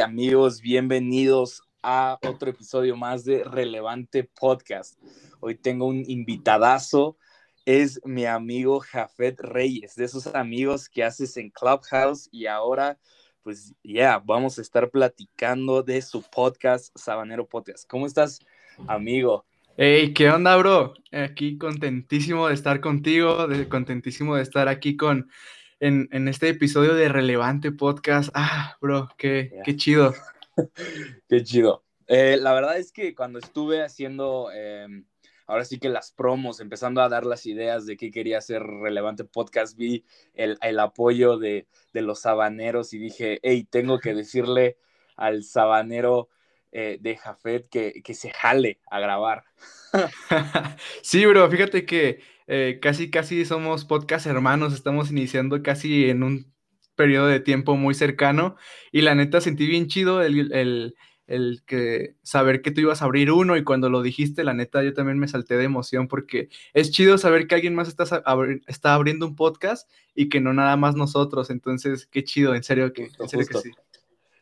[0.00, 5.00] Amigos, bienvenidos a otro episodio más de Relevante Podcast.
[5.40, 7.16] Hoy tengo un invitadazo,
[7.64, 12.98] es mi amigo Jafet Reyes, de esos amigos que haces en Clubhouse y ahora,
[13.42, 17.88] pues ya, vamos a estar platicando de su podcast, Sabanero Podcast.
[17.88, 18.40] ¿Cómo estás,
[18.86, 19.46] amigo?
[19.78, 20.94] Hey, ¿qué onda, bro?
[21.12, 25.30] Aquí contentísimo de estar contigo, de, contentísimo de estar aquí con
[25.80, 28.30] en, este episodio de Relevante Podcast.
[28.34, 30.14] Ah, bro, qué, qué chido.
[31.28, 31.84] qué chido.
[32.06, 35.04] Eh, la verdad es que cuando estuve haciendo, em,
[35.46, 39.24] ahora sí que las promos, empezando a dar las ideas de qué quería hacer Relevante
[39.24, 40.04] Podcast, vi
[40.34, 44.78] el, apoyo de, los sabaneros y dije, hey, tengo que decirle
[45.16, 46.28] al sabanero
[46.72, 49.44] eh, de Jafet que, que se jale a grabar.
[51.02, 56.52] sí, bro, fíjate que eh, casi, casi somos podcast hermanos, estamos iniciando casi en un
[56.94, 58.56] periodo de tiempo muy cercano
[58.92, 60.94] y la neta sentí bien chido el,
[61.66, 64.94] que saber que tú ibas a abrir uno y cuando lo dijiste, la neta yo
[64.94, 68.22] también me salté de emoción porque es chido saber que alguien más está,
[68.66, 72.92] está abriendo un podcast y que no nada más nosotros, entonces qué chido, en serio
[72.92, 73.70] que, en serio que sí.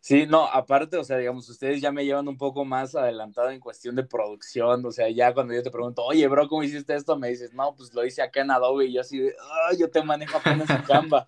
[0.04, 3.58] Sí, no, aparte, o sea, digamos, ustedes ya me llevan un poco más adelantado en
[3.58, 7.18] cuestión de producción, o sea, ya cuando yo te pregunto, oye, bro, ¿cómo hiciste esto?
[7.18, 10.02] Me dices, no, pues lo hice acá en Adobe y yo así ah, yo te
[10.02, 11.26] manejo apenas en Canva.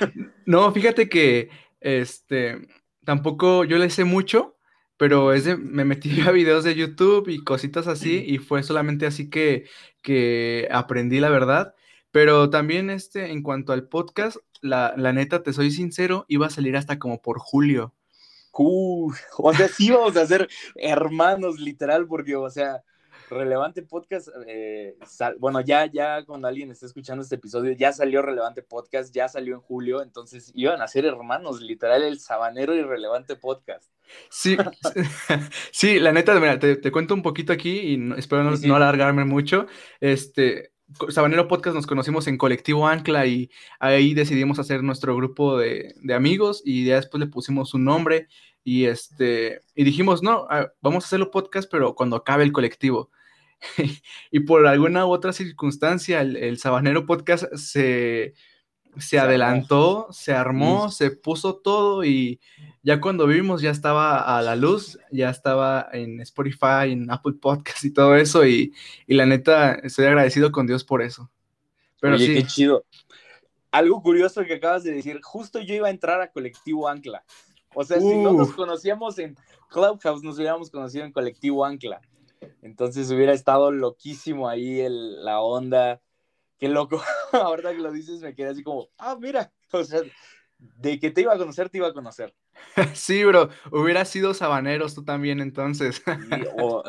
[0.44, 2.66] No, fíjate que, este,
[3.04, 4.56] tampoco yo le sé mucho,
[4.96, 9.06] pero es de, me metí a videos de YouTube y cositas así, y fue solamente
[9.06, 9.66] así que,
[10.02, 11.76] que aprendí la verdad.
[12.10, 16.50] Pero también, este, en cuanto al podcast, la, la neta, te soy sincero, iba a
[16.50, 17.94] salir hasta como por julio
[19.38, 22.82] o sea, sí vamos a ser hermanos, literal, porque, o sea,
[23.30, 24.96] Relevante Podcast, eh,
[25.38, 29.54] bueno, ya, ya cuando alguien está escuchando este episodio, ya salió Relevante Podcast, ya salió
[29.54, 33.90] en julio, entonces iban a ser hermanos, literal, el Sabanero y Relevante Podcast.
[34.28, 34.56] Sí,
[35.72, 39.66] sí, la neta, mira, te, cuento un poquito aquí y espero no, no, alargarme mucho.
[40.00, 40.69] Este,
[41.08, 46.62] Sabanero Podcast nos conocimos en Colectivo Ancla y ahí decidimos hacer nuestro grupo de, amigos
[46.64, 48.28] y ya después le pusimos un nombre
[48.64, 53.10] y este y dijimos, no, ah, vamos a hacerlo podcast, pero cuando acabe el colectivo.
[54.30, 58.34] y por alguna u otra circunstancia, el Sabanero Podcast se,
[58.98, 62.40] se adelantó, se armó, se puso todo y
[62.82, 67.84] ya cuando vimos ya estaba a la luz, ya estaba en Spotify, en Apple Podcast
[67.84, 68.74] y todo eso y,
[69.06, 71.30] la neta estoy agradecido con Dios por eso.
[72.00, 72.84] Pero Oye, qué chido.
[73.70, 77.24] Algo curioso que acabas de decir, justo yo iba a entrar a Colectivo Ancla.
[77.74, 79.36] O sea, si no nos conocíamos en
[79.68, 82.00] Clubhouse, nos hubiéramos conocido en Colectivo Ancla.
[82.62, 86.00] Entonces hubiera estado loquísimo ahí el, la onda
[86.60, 87.02] qué loco.
[87.32, 90.00] Ahorita que lo dices me quedé así como, ah, mira, o sea,
[90.58, 92.34] de que te iba a conocer, te iba a conocer.
[92.94, 96.02] Sí, bro, hubiera sido sabaneros tú también entonces.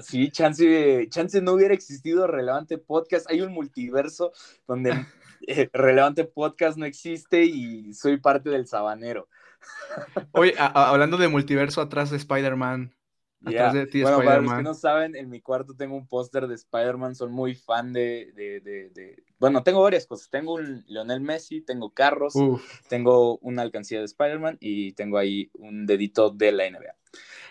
[0.02, 3.30] Sí chance, chance no hubiera existido Relevante Podcast.
[3.30, 4.34] Hay un multiverso
[4.68, 5.06] donde
[5.48, 9.28] eh, Relevante Podcast no existe y soy parte del sabanero.
[10.32, 12.94] Oye, hablando de multiverso atrás de Spider-Man,
[13.42, 17.32] bueno, para los que no saben, en mi cuarto tengo un póster de Spider-Man, son
[17.32, 20.30] muy fan de, de, de, Bueno, tengo varias cosas.
[20.30, 22.34] Tengo un Lionel Messi, tengo carros,
[22.88, 26.96] tengo una alcancía de Spider-Man y tengo ahí un dedito de la NBA.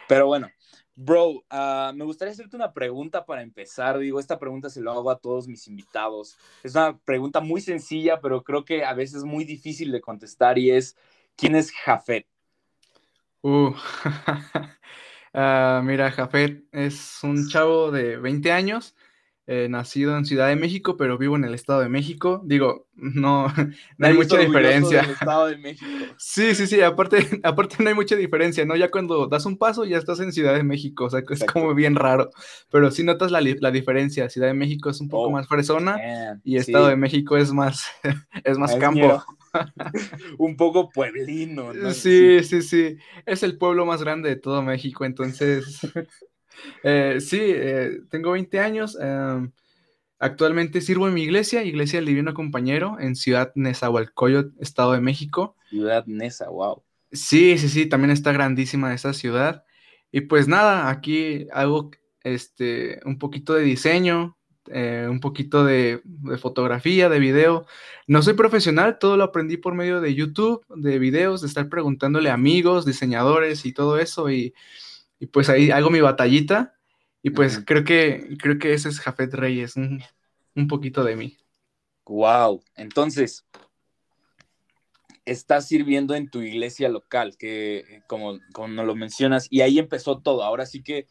[0.06, 0.48] Pero bueno,
[0.94, 3.98] bro, ah, me gustaría hacerte una pregunta para empezar.
[3.98, 6.36] Digo, esta pregunta se lo hago a todos mis invitados.
[6.62, 10.70] Es una pregunta muy sencilla, pero creo que a veces muy difícil de contestar y
[10.70, 10.96] es,
[11.36, 12.28] ¿quién es Jafet?
[13.42, 13.72] Uh.
[15.32, 18.96] Ah, mira, Jafet es un chavo de 20 años,
[19.46, 22.40] eh, nacido en Ciudad de México, pero vivo en el Estado de México.
[22.44, 23.46] Digo, no,
[23.98, 25.02] no hay mucha diferencia.
[26.18, 28.76] Sí, sí, sí, aparte, aparte no hay mucha diferencia, ¿no?
[28.76, 31.74] Ya cuando das un paso ya estás en Ciudad de México, o sea, es como
[31.74, 32.30] bien raro,
[32.70, 34.28] pero sí notas la, diferencia.
[34.28, 35.96] Ciudad de México es un poco oh, más fresona
[36.44, 37.86] y Estado de México es más,
[38.44, 39.24] es más campo.
[40.38, 41.92] un poco pueblino, ¿no?
[41.92, 42.96] Sí, sí, sí.
[43.26, 45.80] Es el pueblo más grande de todo México, entonces.
[46.82, 48.98] Eh, sí, eh, tengo 20 años.
[49.00, 49.50] Em,
[50.18, 55.56] actualmente sirvo en mi iglesia, Iglesia del Divino Compañero, en Ciudad Nezahualcóyotl, Estado de México.
[55.70, 56.82] Ciudad Neza, wow.
[57.12, 59.64] Sí, sí, sí, también está grandísima esa ciudad.
[60.12, 61.90] Y pues nada, aquí hago
[62.22, 64.36] este, un poquito de diseño,
[64.66, 66.02] eh, un poquito de,
[66.38, 67.66] fotografía, de video.
[68.06, 72.30] No soy profesional, todo lo aprendí por medio de YouTube, de videos, de estar preguntándole
[72.30, 74.30] a amigos, diseñadores y todo eso.
[74.30, 74.54] Y,
[75.32, 76.74] pues ahí hago mi batallita.
[77.22, 80.02] Y pues creo que creo que ese es Jafet Reyes, un,
[80.68, 81.36] poquito de mí.
[82.06, 82.62] Wow.
[82.76, 83.46] Entonces,
[85.24, 90.42] estás sirviendo en tu iglesia local, que como, como lo mencionas, y ahí empezó todo.
[90.42, 91.06] Ahora sí que,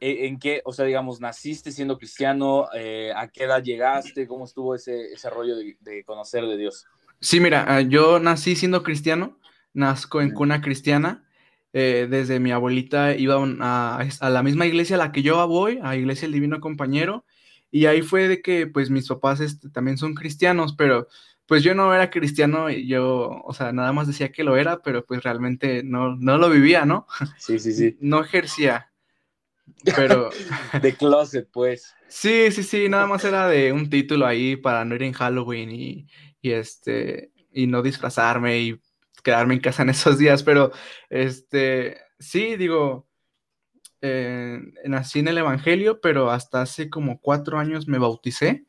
[0.00, 2.68] ¿en qué, o sea, digamos, naciste siendo cristiano?
[2.74, 4.26] Eh, ¿A qué edad llegaste?
[4.26, 6.86] ¿Cómo estuvo ese, ese rollo de, conocer de Dios?
[7.20, 9.38] Sí, mira, ah, yo nací siendo cristiano,
[9.72, 11.24] nazco en cuna cristiana.
[11.72, 15.78] Eh, desde mi abuelita iba a, a, la misma iglesia a la que yo voy,
[15.82, 17.26] a Iglesia el Divino Compañero,
[17.70, 21.08] y ahí fue de que pues mis papás este, también son cristianos, pero
[21.46, 24.82] pues yo no era cristiano y yo, o sea, nada más decía que lo era,
[24.82, 27.06] pero pues realmente no, no lo vivía, ¿no?
[27.38, 27.96] Sí, sí, sí.
[28.00, 28.90] No ejercía.
[29.84, 30.30] Pero.
[30.82, 31.94] de closet, pues.
[32.08, 35.70] Sí, sí, sí, nada más era de un título ahí para no ir en Halloween
[35.70, 36.06] y,
[36.40, 38.80] y este, y no disfrazarme y
[39.22, 40.70] quedarme en casa en esos días, pero
[41.10, 43.08] este, sí, digo,
[44.00, 48.66] eh, nací en el Evangelio, pero hasta hace como cuatro años me bauticé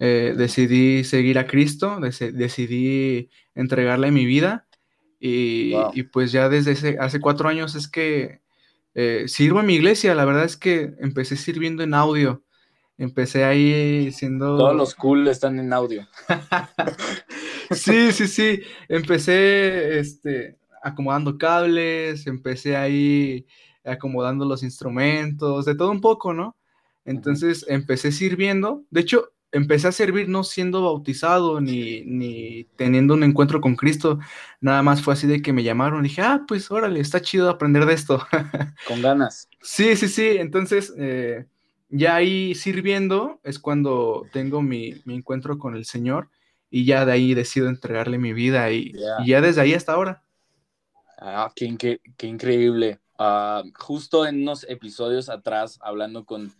[0.00, 4.66] eh, decidí seguir a Cristo, decidí entregarle mi vida
[5.20, 5.72] y,
[6.12, 8.40] pues ya desde hace cuatro años es que
[8.94, 12.44] eh, sirvo en mi iglesia, la verdad es que empecé sirviendo en audio,
[12.96, 14.56] empecé ahí siendo...
[14.56, 16.06] Todos los cool están en audio.
[17.70, 23.46] sí, sí, sí, empecé este, acomodando cables, empecé ahí
[23.84, 26.56] acomodando los instrumentos, de todo un poco, ¿no?
[27.04, 28.84] Entonces empecé sirviendo.
[28.90, 34.18] De hecho, empecé a servir no siendo bautizado ni, teniendo un encuentro con Cristo,
[34.60, 37.86] nada más fue así de que me llamaron, dije, ah, pues órale, está chido aprender
[37.86, 38.26] de esto.
[38.88, 39.48] Con ganas.
[39.62, 41.46] Sí, sí, sí, entonces eh,
[41.88, 46.30] ya ahí sirviendo es cuando tengo mi, encuentro con el Señor
[46.68, 48.92] y ya de ahí decido entregarle mi vida y,
[49.24, 50.24] ya desde ahí hasta ahora.
[51.18, 52.98] Ah, qué, increíble.
[53.16, 56.52] Ah, justo en unos episodios atrás, hablando con,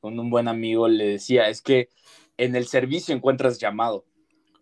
[0.00, 1.88] con un buen amigo, le decía, es que
[2.44, 4.04] en el servicio encuentras llamado.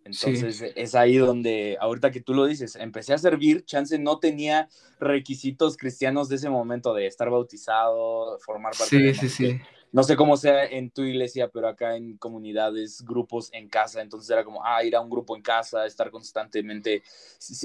[0.05, 4.69] Entonces es ahí donde, ahorita que tú lo dices, empecé a servir, chance no tenía
[4.99, 9.15] requisitos cristianos de ese momento de estar bautizado, formar parte sí, de...
[9.15, 9.61] Sí, sí, sí
[9.93, 14.29] no sé cómo sea en tu iglesia, pero acá en comunidades, grupos en casa, entonces
[14.31, 17.03] era como, ah, ir a un grupo en casa, estar constantemente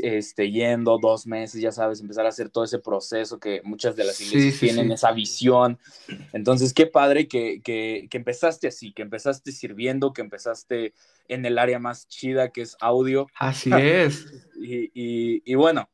[0.02, 4.06] este, yendo dos meses, ya sabes, empezar a hacer todo ese proceso que muchas de
[4.06, 5.78] las iglesias tienen, esa visión.
[6.32, 10.94] Entonces, qué padre que, que, que, empezaste así, que empezaste sirviendo, que empezaste
[11.28, 13.28] en el área más chida que es audio.
[13.36, 14.26] Así es.
[14.56, 15.90] y, y, y bueno,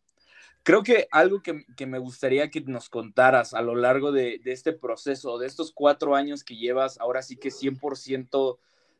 [0.63, 5.37] Creo que algo que, me gustaría que nos contaras a lo largo de, este proceso,
[5.37, 8.57] de estos cuatro años que llevas, ahora sí que 100%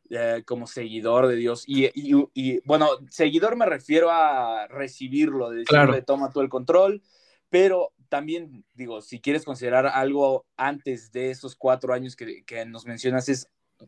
[0.10, 1.64] eh, como seguidor de Dios.
[1.68, 7.02] Y, bueno, seguidor me refiero a recibirlo, de decirle, toma tú el control,
[7.50, 13.30] pero también digo, si quieres considerar algo antes de esos cuatro años que, nos mencionas,
[13.30, 13.48] es,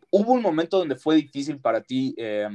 [0.09, 2.47] hubo un momento donde fue difícil para ti eh,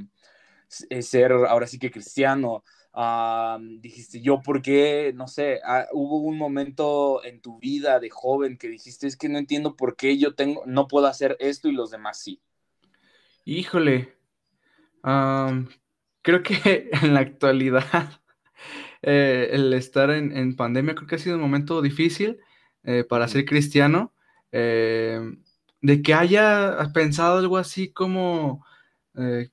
[1.01, 2.63] ser ahora sí que cristiano,
[3.81, 5.13] dijiste, yo, ¿por qué?
[5.15, 9.29] No sé, ah, hubo un momento en tu vida de joven que dijiste, es que
[9.29, 12.41] no entiendo por qué yo tengo, no puedo hacer esto y los demás sí.
[13.45, 14.15] Híjole,
[16.23, 18.21] creo que en la actualidad
[19.03, 22.39] eh, el estar en, pandemia creo que ha sido un momento difícil
[22.83, 24.15] eh, para ser cristiano.
[24.53, 25.21] Eh,
[25.83, 28.65] de que haya pensado algo así como,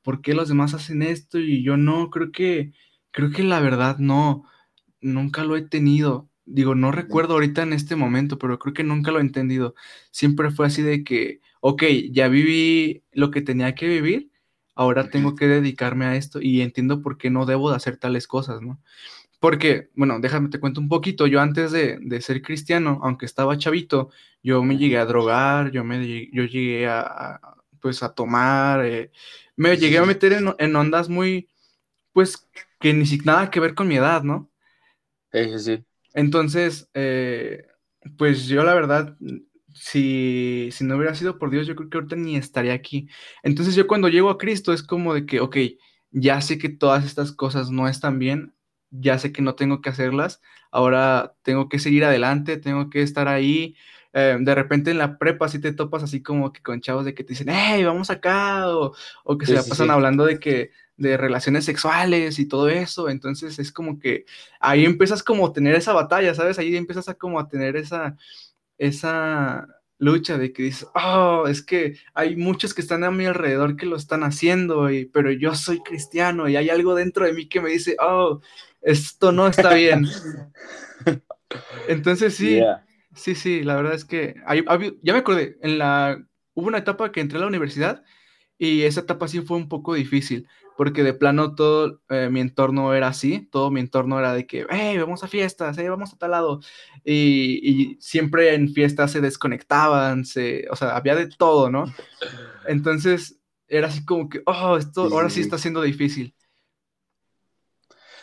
[0.02, 2.10] ¿por qué los demás hacen esto y yo no?
[2.10, 2.72] Creo que
[3.14, 4.44] Creo que la verdad no,
[5.00, 6.30] nunca lo he tenido.
[6.46, 9.76] Digo, no recuerdo ahorita en este momento, pero creo que nunca lo he entendido.
[10.12, 14.32] Siempre fue así de que, ok, ya viví lo que tenía que vivir,
[14.76, 18.28] ahora tengo que dedicarme a esto y entiendo por qué no debo de hacer tales
[18.28, 18.82] cosas, ¿no?
[19.40, 21.28] Porque, bueno, déjame te cuento un poquito.
[21.28, 24.10] Yo antes de, ser cristiano, aunque estaba chavito,
[24.42, 27.40] yo me llegué a drogar, yo, me, yo llegué a,
[27.80, 29.12] pues, a tomar, eh,
[29.56, 31.50] me llegué a meter en, en ondas muy,
[32.14, 32.48] pues,
[32.84, 34.52] que ni siquiera nada que ver con mi edad, ¿no?
[35.32, 35.86] Sí, sí.
[36.14, 37.66] Entonces, eh,
[38.18, 39.16] pues yo la verdad,
[39.74, 43.08] si, si no hubiera sido por Dios, yo creo que ahorita ni estaría aquí.
[43.42, 45.58] Entonces yo cuando llego a Cristo es como de que, ok,
[46.12, 48.54] ya sé que todas estas cosas no están bien,
[48.92, 53.30] ya sé que no tengo que hacerlas, ahora tengo que seguir adelante, tengo que estar
[53.30, 53.78] ahí.
[54.12, 57.14] Eh, de repente en la prepa si te topas así como que con chavos de
[57.14, 58.94] que te dicen, hey, vamos acá, o,
[59.40, 63.72] que se la pasan hablando de que de relaciones sexuales y todo eso, entonces es
[63.72, 64.26] como que
[64.60, 66.60] ahí empiezas como a tener esa batalla, ¿sabes?
[66.60, 68.16] Ahí empiezas a como a tener esa,
[68.78, 73.76] esa lucha de que dices, oh, es que hay muchos que están a mi alrededor
[73.76, 77.48] que lo están haciendo, y, pero yo soy cristiano y hay algo dentro de mí
[77.48, 78.42] que me dice, oh,
[78.82, 80.06] esto no está bien.
[81.88, 82.62] Entonces sí,
[83.16, 84.36] sí, sí, la verdad es que
[85.02, 86.22] ya me acordé, en la,
[86.54, 88.04] hubo una etapa que entré a la universidad
[88.58, 92.94] y esa etapa sí fue un poco difícil, porque de plano todo eh, mi entorno
[92.94, 96.18] era así, todo mi entorno era de que, hey, vamos a fiestas, hey, vamos a
[96.18, 96.60] tal lado,
[97.04, 101.86] y, siempre en fiestas se desconectaban, se, o sea, había de todo, ¿no?
[102.68, 106.36] Entonces era así como que, oh, esto ahora sí está siendo difícil.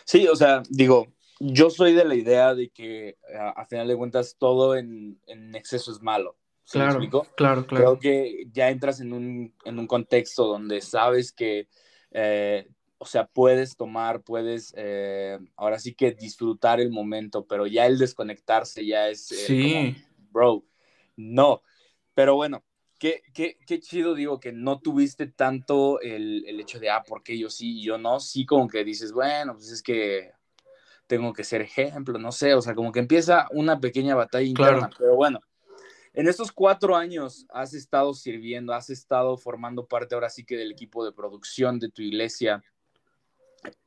[0.04, 1.06] Sí, o sea, digo,
[1.38, 5.20] yo soy de la idea de que a, final de cuentas todo en,
[5.54, 6.36] exceso es malo.
[6.70, 7.00] claro,
[7.36, 7.66] claro, claro.
[7.66, 11.68] Creo que ya entras en un, en un contexto donde sabes que,
[12.10, 17.86] eh, o sea, puedes tomar, puedes eh, ahora sí que disfrutar el momento, pero ya
[17.86, 19.32] el desconectarse ya es...
[19.32, 20.04] Eh, sí.
[20.30, 20.64] bro,
[21.16, 21.62] no.
[22.14, 22.62] Pero bueno,
[23.00, 27.38] Qué, qué, qué, chido, digo, que no tuviste tanto el, el, hecho de, ah, porque
[27.38, 28.20] yo sí y yo no.
[28.20, 30.32] Sí, como que dices, bueno, pues es que
[31.06, 34.90] tengo que ser ejemplo, no sé, o sea, como que empieza una pequeña batalla interna,
[34.98, 35.40] pero bueno,
[36.12, 40.72] en estos cuatro años has estado sirviendo, has estado formando parte ahora sí que del
[40.72, 42.62] equipo de producción de tu iglesia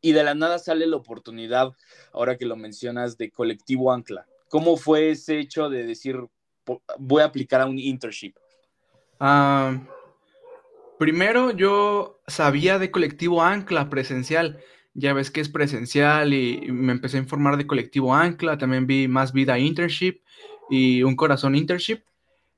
[0.01, 1.72] y de la nada sale la oportunidad,
[2.12, 4.27] ahora que lo mencionas, de Colectivo Ancla.
[4.50, 6.18] ¿Cómo fue ese hecho de decir,
[7.00, 8.36] voy a aplicar a un internship?
[9.20, 9.80] Ah,
[11.00, 14.60] primero yo sabía de Colectivo Ancla presencial,
[14.94, 19.08] ya ves que es presencial y me empecé a informar de Colectivo Ancla, también vi
[19.08, 20.22] Más Vida Internship
[20.70, 22.03] y Un Corazón Internship.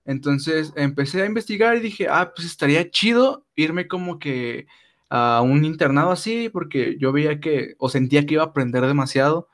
[0.05, 4.67] Entonces empecé a investigar y dije, ah, pues estaría chido irme como que
[5.09, 9.49] a un internado así, porque yo veía que, o sentía que iba a aprender demasiado.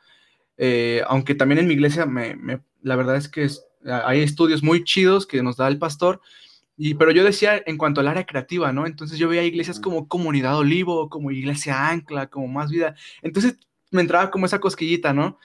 [0.58, 2.38] Eh, aunque también en mi iglesia, me,
[2.82, 3.48] la verdad es que
[3.86, 6.22] hay estudios muy chidos que nos da el pastor,
[6.78, 8.86] y, pero yo decía en cuanto al área creativa, ¿no?
[8.88, 12.96] Entonces yo veía iglesias como Comunidad Olivo, como Iglesia Ancla, como Más Vida.
[13.22, 13.56] Entonces
[13.92, 15.38] me entraba como esa cosquillita, ¿no?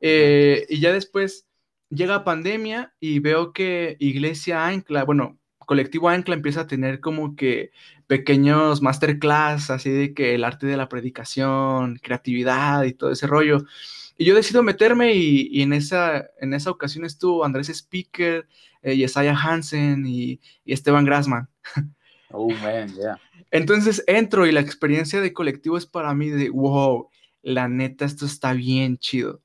[0.00, 1.46] Eh, y ya después
[1.94, 7.70] llega pandemia y veo que Iglesia Ancla, bueno, Colectivo Ancla empieza a tener como que
[8.06, 13.64] pequeños masterclass, así de que el arte de la predicación, creatividad y todo ese rollo.
[14.16, 18.46] Y yo decido meterme y, en, esa, en esa ocasión estuvo Andrés Speaker,
[18.82, 21.48] eh, Yesaya Hansen y, Esteban Grassman.
[22.36, 23.16] Oh, man, yeah.
[23.52, 27.08] Entonces entro y la experiencia de colectivo es para mí de, wow,
[27.42, 29.40] la neta, esto está bien chido.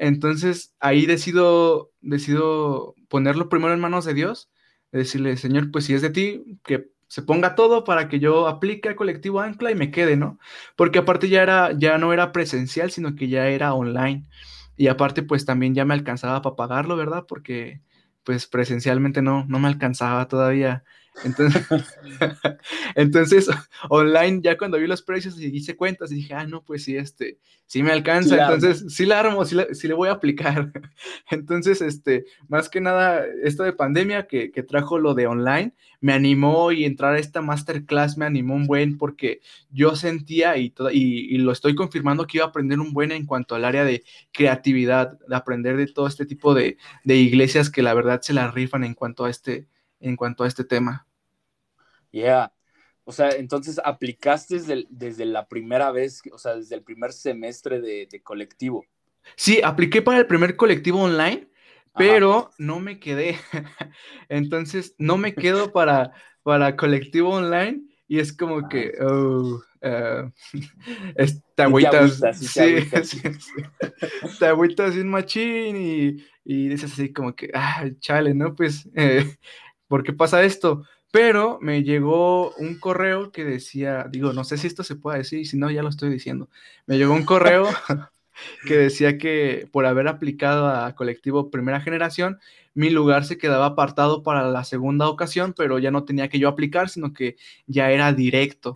[0.00, 4.50] Entonces ahí decido, decido ponerlo primero en manos de Dios,
[4.92, 8.88] decirle, Señor, pues si es de ti, que se ponga todo para que yo aplique
[8.88, 10.38] al colectivo Ancla y me quede, ¿no?
[10.74, 14.26] Porque aparte ya, era, ya no era presencial, sino que ya era online.
[14.74, 17.26] Y aparte, pues también ya me alcanzaba para pagarlo, ¿verdad?
[17.28, 17.82] Porque
[18.24, 20.82] pues presencialmente no, no me alcanzaba todavía.
[21.24, 21.66] Entonces,
[22.94, 23.48] entonces,
[23.88, 26.96] online, ya cuando vi los precios y hice cuentas, y dije, ah, no, pues sí,
[26.96, 30.72] este, sí me alcanza, entonces sí la armo, sí, le voy a aplicar.
[31.30, 36.12] Entonces, este, más que nada, esto de pandemia que, que, trajo lo de online, me
[36.12, 39.40] animó y entrar a esta masterclass me animó un buen porque
[39.70, 43.26] yo sentía y, y, y lo estoy confirmando que iba a aprender un buen en
[43.26, 44.02] cuanto al área de
[44.32, 48.50] creatividad, de aprender de todo este tipo de, de iglesias que la verdad se la
[48.50, 49.66] rifan en cuanto a este
[50.00, 51.06] en cuanto a este tema.
[52.10, 52.52] Yeah.
[53.04, 57.80] O sea, entonces aplicaste desde, desde la primera vez, o sea, desde el primer semestre
[57.80, 58.84] de, colectivo.
[59.36, 61.48] Sí, apliqué para el primer colectivo online,
[61.96, 63.36] pero no me quedé.
[64.28, 69.06] entonces, no me quedo para, para colectivo online y es como que, ah.
[69.06, 70.30] oh, uh,
[71.54, 72.76] te agüitas, sí,
[74.38, 78.54] te agüitas sin machín y, y dices así como que, ah, chale, ¿no?
[78.54, 79.36] Pues eh,
[79.90, 80.84] ¿por qué pasa esto?
[81.10, 85.44] Pero me llegó un correo que decía, digo, no sé si esto se puede decir,
[85.48, 86.48] si no, ya lo estoy diciendo.
[86.86, 87.66] Me llegó un correo
[88.68, 92.38] que decía que por haber aplicado a colectivo primera generación,
[92.72, 96.48] mi lugar se quedaba apartado para la segunda ocasión, pero ya no tenía que yo
[96.48, 98.72] aplicar, sino que ya era directo.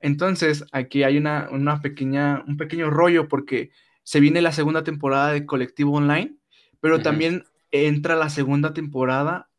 [0.00, 1.48] Entonces, aquí hay una,
[1.80, 3.70] pequeña, un pequeño rollo porque
[4.02, 6.34] se viene la segunda temporada de colectivo online,
[6.80, 9.49] pero también entra la segunda temporada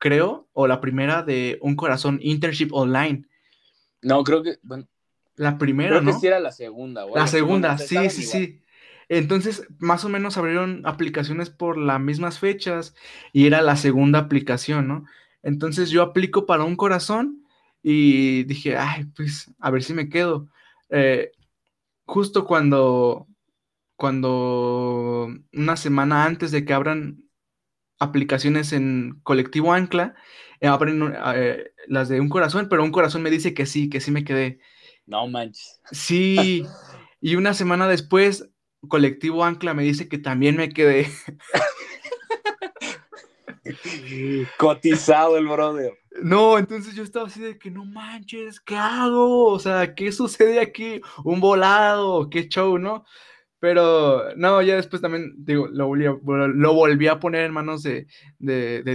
[0.00, 3.28] creo, o la primera de Un Corazón Internship Online.
[4.02, 4.88] No, creo que, bueno.
[5.36, 6.12] La primera, creo ¿no?
[6.12, 7.06] que sí era la segunda.
[7.06, 8.60] la, segunda, sí, sí, sí.
[9.08, 12.94] Entonces, más o menos abrieron aplicaciones por las mismas fechas
[13.32, 15.04] y era la segunda aplicación, ¿no?
[15.42, 17.44] Entonces yo aplico para un corazón
[17.82, 20.48] y dije, ay, pues a ver si me quedo.
[20.90, 21.32] Eh,
[22.04, 23.26] justo cuando,
[23.96, 27.29] cuando una semana antes de que abran
[28.00, 30.16] aplicaciones en colectivo Ancla,
[30.60, 34.00] eh, abren eh, las de un corazón, pero un corazón me dice que sí, que
[34.00, 34.58] sí me quedé.
[35.06, 35.80] No manches.
[35.92, 36.66] Sí,
[37.20, 38.50] y una semana después,
[38.88, 41.08] colectivo Ancla me dice que también me quedé.
[44.58, 45.92] Cotizado el brother.
[46.22, 49.46] No, entonces yo estaba así de que no manches, ¿qué hago?
[49.46, 51.00] O sea, ¿qué sucede aquí?
[51.24, 52.28] ¿Un volado?
[52.30, 53.04] ¿Qué show, no?
[53.60, 57.82] Pero no, ya después también, digo, lo volví a, lo volví a poner en manos
[57.82, 58.06] de,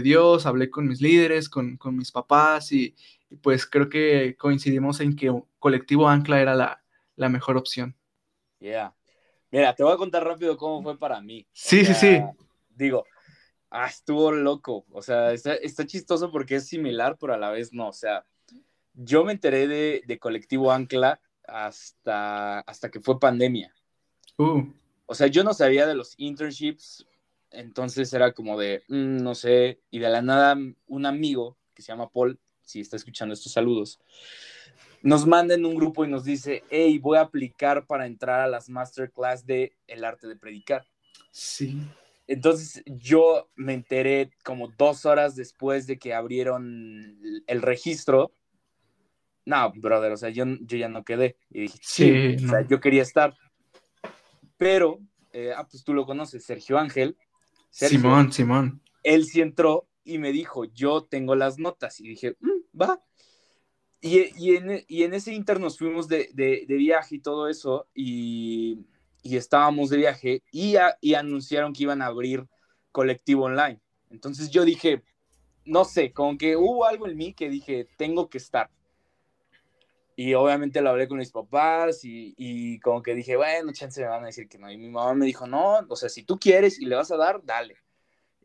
[0.04, 2.96] Dios, hablé con mis líderes, con, mis papás y,
[3.42, 7.96] pues creo que coincidimos en que colectivo Ancla era la, mejor opción.
[8.60, 8.96] Yeah.
[9.52, 11.48] Mira, te voy a contar rápido cómo fue para mí.
[11.54, 12.22] Sí, sí, sí.
[12.70, 13.06] Digo,
[13.70, 14.86] ah, estuvo loco.
[14.92, 17.90] O sea, está, chistoso porque es similar, pero a la vez no.
[17.90, 18.26] O sea,
[18.96, 23.72] yo me enteré de, de colectivo Ancla hasta, hasta que fue pandemia.
[24.38, 24.64] Uh.
[25.06, 27.08] O sea, yo no sabía de los internships,
[27.52, 31.92] entonces era como de, mm, no sé, y de la nada un amigo que se
[31.92, 34.00] llama Paul, si está escuchando estos saludos,
[35.04, 38.48] nos manda en un grupo y nos dice, hey, voy a aplicar para entrar a
[38.48, 40.88] las masterclass de el arte de predicar.
[41.30, 41.80] Sí.
[42.28, 48.32] Entonces yo me enteré como dos horas después de que abrieron el registro.
[49.46, 51.38] No, brother, o sea, yo, yo ya no quedé.
[51.52, 53.36] Y dije, sí, o sea, yo quería estar
[54.58, 55.00] pero,
[55.32, 57.18] eh, ah, pues tú lo conoces, Sergio Ángel.
[57.70, 58.82] Simón, Simón.
[59.04, 62.00] Él sí entró y me dijo, yo tengo las notas.
[62.00, 63.02] Y dije, mm, va.
[64.02, 66.30] Y, en, ese inter nos fuimos de,
[66.68, 68.86] viaje y todo eso, y,
[69.24, 72.48] estábamos de viaje, y, y anunciaron que iban a abrir
[72.92, 73.82] colectivo online.
[74.12, 75.04] Entonces yo dije,
[75.66, 78.70] no sé, como que hubo algo en mí que dije, tengo que estar.
[80.16, 84.24] Y obviamente lo hablé con mis papás y, como que dije, bueno, chance me van
[84.24, 84.72] a decir que no.
[84.72, 87.18] Y mi mamá me dijo, no, o sea, si tú quieres y le vas a
[87.18, 87.76] dar, dale.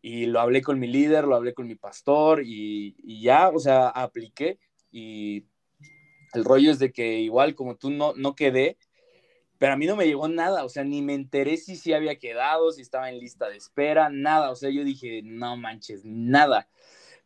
[0.02, 3.88] Y lo hablé con mi líder, lo hablé con mi pastor y, ya, o sea,
[3.88, 4.58] apliqué.
[4.90, 5.46] Y
[6.34, 8.76] el rollo es de que igual como tú no, no quedé,
[9.60, 12.18] pero a mí no me llegó nada, o sea, ni me enteré si sí había
[12.18, 14.50] quedado, si estaba en lista de espera, nada.
[14.50, 16.66] O sea, yo dije, no manches, nada.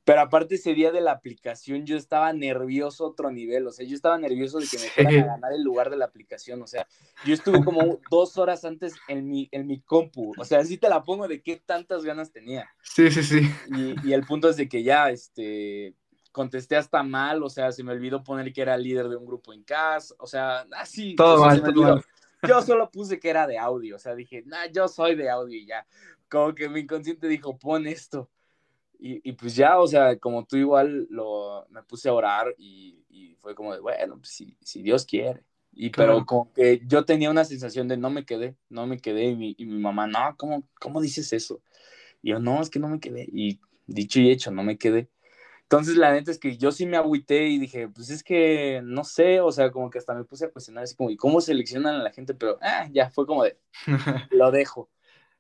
[0.04, 3.97] Pero aparte ese día de la aplicación yo estaba nervioso otro nivel, o sea, yo
[3.97, 6.86] estaba nervioso de que me fueran a ganar el lugar de la aplicación, o sea,
[7.25, 10.90] yo estuve como dos horas antes en mi, en mi compu, o sea, así te
[10.90, 12.69] la pongo de qué tantas ganas tenía.
[12.82, 13.50] Sí, sí, sí.
[14.04, 15.95] Y, el punto es de que ya, este,
[16.32, 19.54] contesté hasta mal, o sea, se me olvidó poner que era líder de un grupo
[19.54, 21.14] en casa, o sea, así.
[21.17, 22.02] Todo mal, todo
[22.47, 25.58] Yo solo puse que era de audio, o sea, dije, nah, yo soy de audio
[25.58, 25.86] y ya.
[26.28, 28.28] Como que mi inconsciente dijo, pon esto.
[28.99, 33.54] Y, pues ya, o sea, como tú igual lo, me puse a orar y, fue
[33.54, 35.43] como de, bueno, pues si, si Dios quiere.
[35.71, 39.25] Y pero como que yo tenía una sensación de no me quedé, no me quedé.
[39.26, 41.61] Y mi, y mi mamá, no, ¿cómo, ¿cómo dices eso?
[42.23, 43.28] Y yo, no, es que no me quedé.
[43.30, 45.11] Y dicho y hecho, no me quedé.
[45.63, 49.02] Entonces, la neta es que yo sí me agüité y dije, pues es que no
[49.02, 51.97] sé, o sea, como que hasta me puse a cuestionar así como, ¿y cómo seleccionan
[51.97, 52.35] a la gente?
[52.35, 53.59] Pero, ah, ya fue como de,
[54.30, 54.91] lo dejo.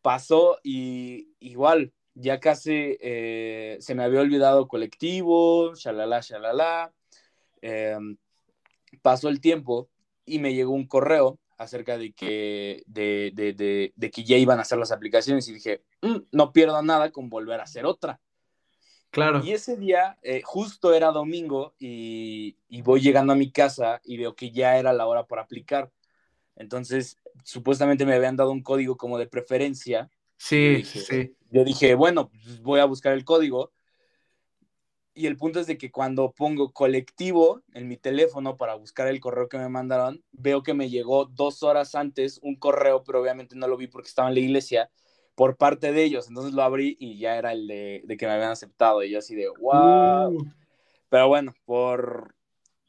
[0.02, 6.92] Pasó y igual, ya casi eh, se me había olvidado colectivo, shalala, shalala.
[7.60, 8.16] Em,
[9.02, 9.90] pasó el tiempo
[10.24, 14.62] y me llegó un correo acerca de que, de, de, de, que ya iban a
[14.62, 18.20] hacer las aplicaciones y dije, mm, no pierdo nada con volver a hacer otra.
[19.10, 19.42] Claro.
[19.44, 24.16] Y ese día, eh, justo era domingo y, y, voy llegando a mi casa y
[24.16, 25.92] veo que ya era la hora para aplicar.
[26.56, 31.36] Entonces, supuestamente me habían dado un código como de preferencia Sí, sí.
[31.50, 33.72] Yo dije, bueno, pues voy a buscar el código.
[35.16, 39.20] Y el punto es de que cuando pongo colectivo en mi teléfono para buscar el
[39.20, 43.54] correo que me mandaron, veo que me llegó dos horas antes un correo, pero obviamente
[43.54, 44.90] no lo vi porque estaba en la iglesia,
[45.36, 46.26] por parte de ellos.
[46.28, 49.04] Entonces lo abrí y ya era el de, que me habían aceptado.
[49.04, 50.36] Y yo así de, wow.
[50.36, 50.46] Uh.
[51.08, 52.34] Pero bueno, por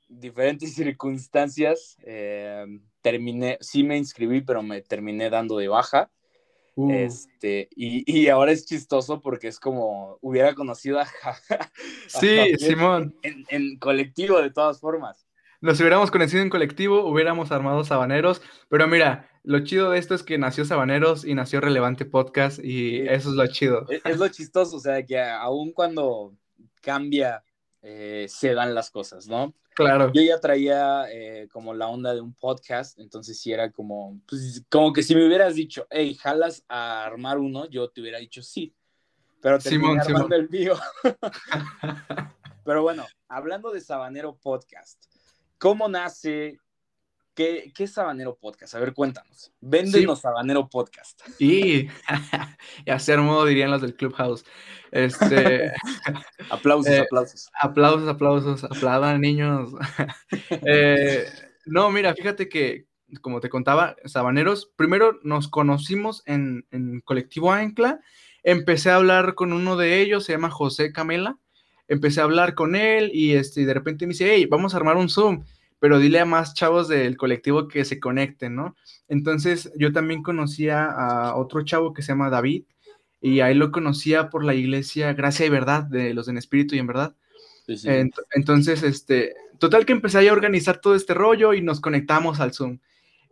[0.08, 2.66] diferentes circunstancias, eh,
[3.02, 6.10] terminé, sí me inscribí, pero me terminé dando de baja.
[6.76, 6.92] Uh.
[6.92, 11.08] Este, y, ahora es chistoso porque es como hubiera conocido a,
[12.08, 13.16] Sí, Simón.
[13.24, 15.26] En, colectivo, de todas formas.
[15.62, 20.22] Nos hubiéramos conocido en colectivo, hubiéramos armado Sabaneros, pero mira, lo chido de esto es
[20.22, 23.86] que nació Sabaneros y nació Relevante Podcast y eso es lo chido.
[24.04, 26.36] Es, lo chistoso, o sea, que aún cuando
[26.82, 27.44] cambia,
[27.82, 29.56] eh, se dan las cosas, ¿no?
[29.76, 30.10] Claro.
[30.14, 34.64] Yo ya traía eh, como la onda de un podcast, entonces sí era como, pues,
[34.70, 38.42] como que si me hubieras dicho, hey, jalas a armar uno, yo te hubiera dicho
[38.42, 38.74] sí.
[39.42, 40.76] Pero terminé armando el mío.
[42.64, 45.04] Pero bueno, hablando de Sabanero Podcast,
[45.58, 46.58] ¿cómo nace?
[47.36, 48.76] ¿Qué, ¿Qué, es Sabanero Podcast?
[48.76, 49.52] A ver, cuéntanos.
[49.60, 51.22] Véndenos Sabanero Podcast.
[51.40, 51.90] Y,
[52.86, 54.46] y hacer modo dirían los del Clubhouse.
[54.92, 55.74] Este,
[56.50, 57.50] aplausos, eh, aplausos.
[57.60, 58.64] Aplausos, aplausos.
[58.64, 59.74] Aplaudan, niños.
[60.66, 61.26] Eh,
[61.66, 62.88] no, mira, fíjate que,
[63.22, 68.00] como te contaba, Sabaneros, primero nos conocimos en, en Colectivo Ancla.
[68.44, 71.38] empecé a hablar con uno de ellos, se llama José Camela,
[71.88, 74.96] empecé a hablar con él y este, de repente me dice, hey, vamos a armar
[74.98, 75.44] un Zoom,
[75.80, 78.76] pero dile a más chavos del colectivo que se conecten, ¿no?
[79.08, 82.64] Entonces yo también conocía a otro chavo que se llama David
[83.22, 86.80] y ahí lo conocía por la iglesia Gracia y Verdad de los en Espíritu y
[86.80, 87.16] en Verdad.
[88.36, 92.80] Entonces, este, total que empecé a organizar todo este rollo y nos conectamos al Zoom.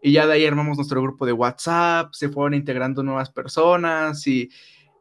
[0.01, 4.49] Y ya de ahí armamos nuestro grupo de WhatsApp, se fueron integrando nuevas personas y,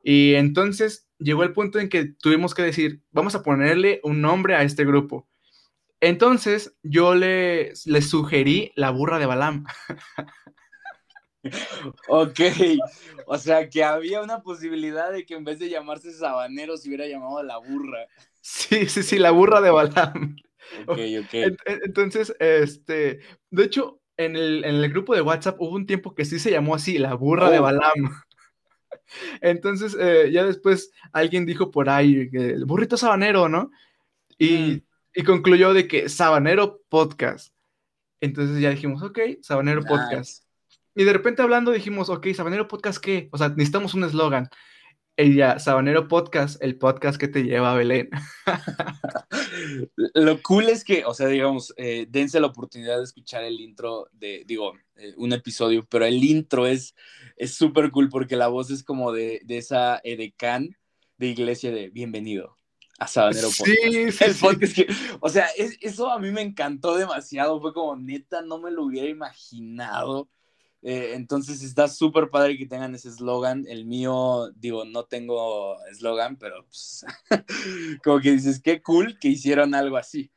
[0.05, 4.55] y entonces llegó el punto en que tuvimos que decir, vamos a ponerle un nombre
[4.55, 5.27] a este grupo.
[6.03, 9.65] Entonces yo le, le sugerí la burra de Balam.
[12.09, 12.41] ok,
[13.27, 17.07] o sea que había una posibilidad de que en vez de llamarse Sabanero se hubiera
[17.07, 18.09] llamado la burra.
[18.41, 20.37] Sí, sí, sí, la burra de Balam.
[20.89, 21.57] Ok, ok.
[21.67, 26.25] Entonces, este, de hecho, en el, en el, grupo de WhatsApp hubo un tiempo que
[26.25, 27.63] sí se llamó así, la burra de oh.
[27.63, 28.23] Balam.
[29.41, 33.71] Entonces, eh, ya después alguien dijo por ahí, el burrito sabanero, ¿no?
[34.37, 34.83] Y,
[35.15, 37.55] y, concluyó de que sabanero podcast.
[38.21, 40.45] Entonces ya dijimos, ok, sabanero podcast.
[40.95, 43.29] Y de repente hablando dijimos, ok, sabanero podcast, ¿qué?
[43.33, 44.49] O sea, necesitamos un eslogan.
[45.17, 48.09] Ella, Sabanero Podcast, el podcast que te lleva a Belén.
[50.15, 54.09] Lo cool es que, o sea, digamos, eh, dense la oportunidad de escuchar el intro
[54.13, 56.95] de, digo, eh, un episodio, pero el intro es
[57.47, 60.77] súper cool porque la voz es como de, de esa edecán
[61.19, 62.57] de iglesia de bienvenido
[62.99, 64.75] a Sabanero Podcast.
[64.75, 64.87] Sí,
[65.21, 65.49] o sea,
[65.81, 70.29] eso a mí me encantó demasiado, fue como neta, no me lo hubiera imaginado
[70.85, 73.65] eh, entonces está súper padre que tengan ese eslogan.
[73.69, 77.07] El mío, digo, no tengo eslogan, pero pues,
[78.05, 80.31] como que dices, qué cool que hicieron algo así.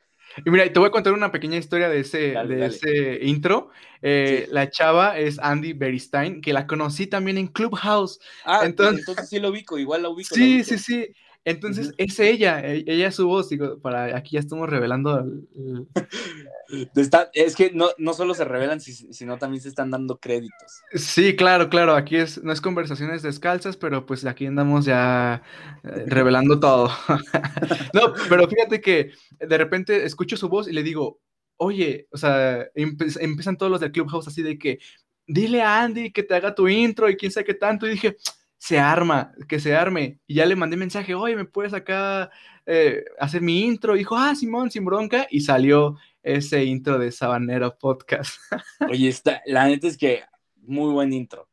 [0.46, 3.70] Y mira, te voy a contar una pequeña historia de ese, de ese intro.
[4.02, 8.20] Eh, la chava es Andy Beristain, que la conocí también en Clubhouse.
[8.44, 10.36] Ah, entonces, entonces sí lo ubico, igual la ubico.
[10.36, 11.08] Sí, sí, sí.
[11.46, 15.24] Entonces, es ella, e, ella es su voz, digo, para aquí ya estamos revelando.
[17.34, 20.82] es que no, no solo se revelan, sino también se están dando créditos.
[20.94, 25.44] Sí, claro, claro, aquí es, no es conversaciones descalzas, pero pues aquí andamos ya
[25.84, 26.90] eh, revelando todo.
[27.94, 31.22] no, pero fíjate que de repente escucho su voz y le digo,
[31.58, 34.80] oye, o sea, empiezan todos los del Clubhouse así de que,
[35.28, 38.18] dile a Andy que te haga tu intro y quién sabe qué tanto, y dije,
[38.66, 40.18] se arma, que se arme.
[40.26, 42.32] Y ya le mandé mensaje, oye, ¿me puedes acá
[42.66, 43.94] eh, hacer mi intro?
[43.94, 45.28] dijo, ah, Simón, sin bronca.
[45.30, 48.40] Y salió ese intro de Sabanero Podcast.
[48.90, 50.24] oye, está, la neta es que
[50.56, 51.48] muy buen intro.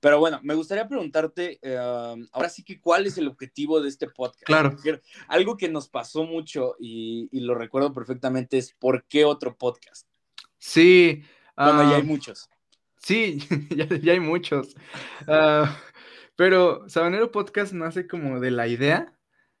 [0.00, 4.08] Pero bueno, me gustaría preguntarte, em, ahora sí que, ¿cuál es el objetivo de este
[4.08, 4.44] podcast?
[4.44, 4.74] Claro.
[5.26, 10.08] Algo que nos pasó mucho y, lo recuerdo perfectamente es, ¿por qué otro podcast?
[10.56, 11.22] Sí.
[11.54, 12.48] Bueno, ya hay muchos.
[13.02, 13.38] Sí,
[14.02, 14.74] ya, hay muchos.
[15.26, 15.66] Uh,
[16.38, 19.12] pero Sabanero Podcast nace como de la idea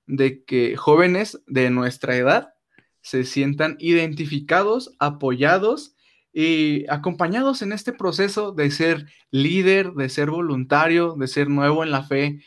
[0.06, 2.54] de que jóvenes de nuestra edad
[3.00, 5.96] se sientan identificados, apoyados
[6.32, 11.90] y acompañados en este proceso de ser líder, de ser voluntario, de ser nuevo en
[11.90, 12.44] la fe.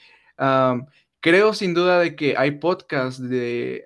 [1.20, 3.86] creo sin duda de que hay podcasts de,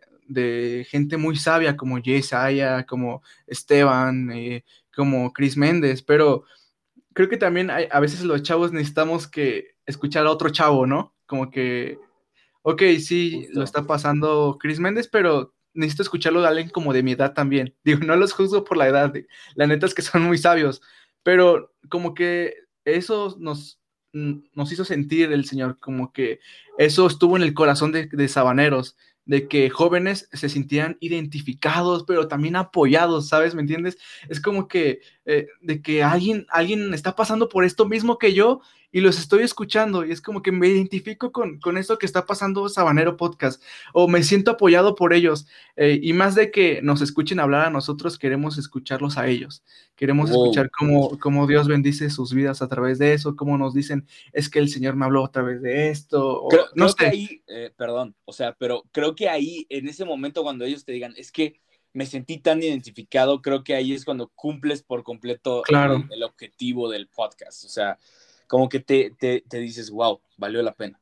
[0.92, 4.64] gente muy sabia como Jesaya, como Esteban, eh,
[4.96, 6.44] como Chris Méndez, pero
[7.14, 11.16] creo que también a veces los chavos necesitamos que escuchar a otro chavo, ¿no?
[11.26, 12.00] Como que,
[12.62, 17.14] ok, sí, lo está pasando Chris Méndez, pero necesito escucharlo de alguien como de mi
[17.14, 17.76] edad también.
[17.84, 19.14] Digo, no los juzgo por la edad,
[19.56, 20.82] la neta es que son muy sabios,
[21.24, 23.80] pero como que eso nos,
[24.14, 26.40] nos hizo sentir el Señor, como que
[26.78, 28.96] eso estuvo en el corazón de, de Sabaneros,
[29.26, 33.56] de que jóvenes se sintieran identificados, pero también apoyados, ¿sabes?
[33.56, 33.98] ¿Me entiendes?
[34.30, 38.62] Es como que eh, de que alguien, alguien está pasando por esto mismo que yo
[38.96, 42.26] y los estoy escuchando y es como que me identifico con, con esto que está
[42.26, 47.02] pasando Sabanero Podcast o me siento apoyado por ellos eh, y más de que nos
[47.02, 49.66] escuchen hablar a nosotros, queremos escucharlos a ellos,
[49.98, 54.08] queremos escuchar cómo, cómo, Dios bendice sus vidas a través de eso, cómo nos dicen,
[54.32, 56.48] es que el Señor me habló a través de esto.
[56.76, 57.08] no sé.
[57.08, 60.94] ahí, eh, perdón, o sea, pero creo que ahí, en ese momento cuando ellos te
[60.94, 61.60] digan, es que
[61.92, 66.06] me sentí tan identificado, creo que ahí es cuando cumples por completo claro.
[66.12, 68.00] el objetivo del podcast, o sea
[68.48, 71.00] como que te, te, te dices, wow, valió la pena.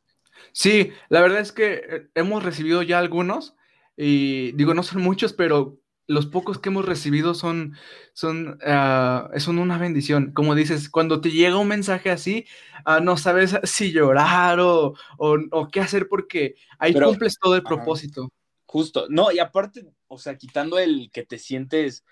[0.51, 3.55] Sí, la verdad es que eh, hemos recibido ya algunos
[3.95, 7.75] y digo, no son muchos, pero los pocos que hemos recibido son,
[8.13, 10.31] son, uh, son una bendición.
[10.33, 12.45] Como dices, cuando te llega un mensaje así,
[12.85, 17.63] uh, no sabes si llorar o, o, o, qué hacer porque ahí cumples todo el
[17.63, 18.31] propósito.
[18.65, 22.03] Justo, no, y aparte, o sea, quitando el que te sientes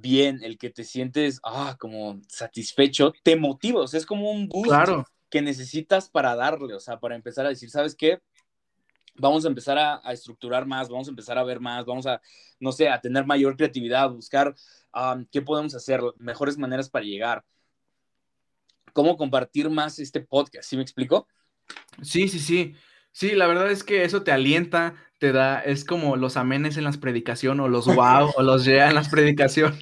[0.00, 4.48] bien, el que te sientes, ah, como satisfecho, te motiva, o sea, es como un
[4.48, 4.68] boost.
[4.68, 5.04] Claro.
[5.28, 8.20] que necesitas para darle, o sea, para empezar a decir, ¿sabes qué?
[9.14, 12.20] Vamos a empezar a, estructurar más, vamos a empezar a ver más, vamos a,
[12.60, 14.54] no sé, a tener mayor creatividad, buscar
[15.30, 17.44] qué podemos hacer, mejores maneras para llegar,
[18.92, 21.26] cómo compartir más este podcast, ¿sí me explico?
[22.02, 22.74] Sí, sí, sí.
[23.12, 26.84] Sí, la verdad es que eso te alienta, te da, es como los amenes en
[26.84, 29.78] las predicaciones o los wow o los ya en las predicaciones.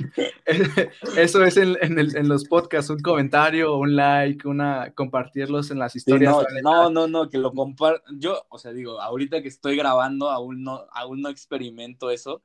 [1.16, 6.36] eso es en, en, los podcasts, un comentario, un like, una compartirlos en las historias.
[6.62, 8.02] no, no, no, que lo comparto.
[8.18, 12.42] Yo, o sea, digo, ahorita que estoy grabando, aún no, aún no experimento eso,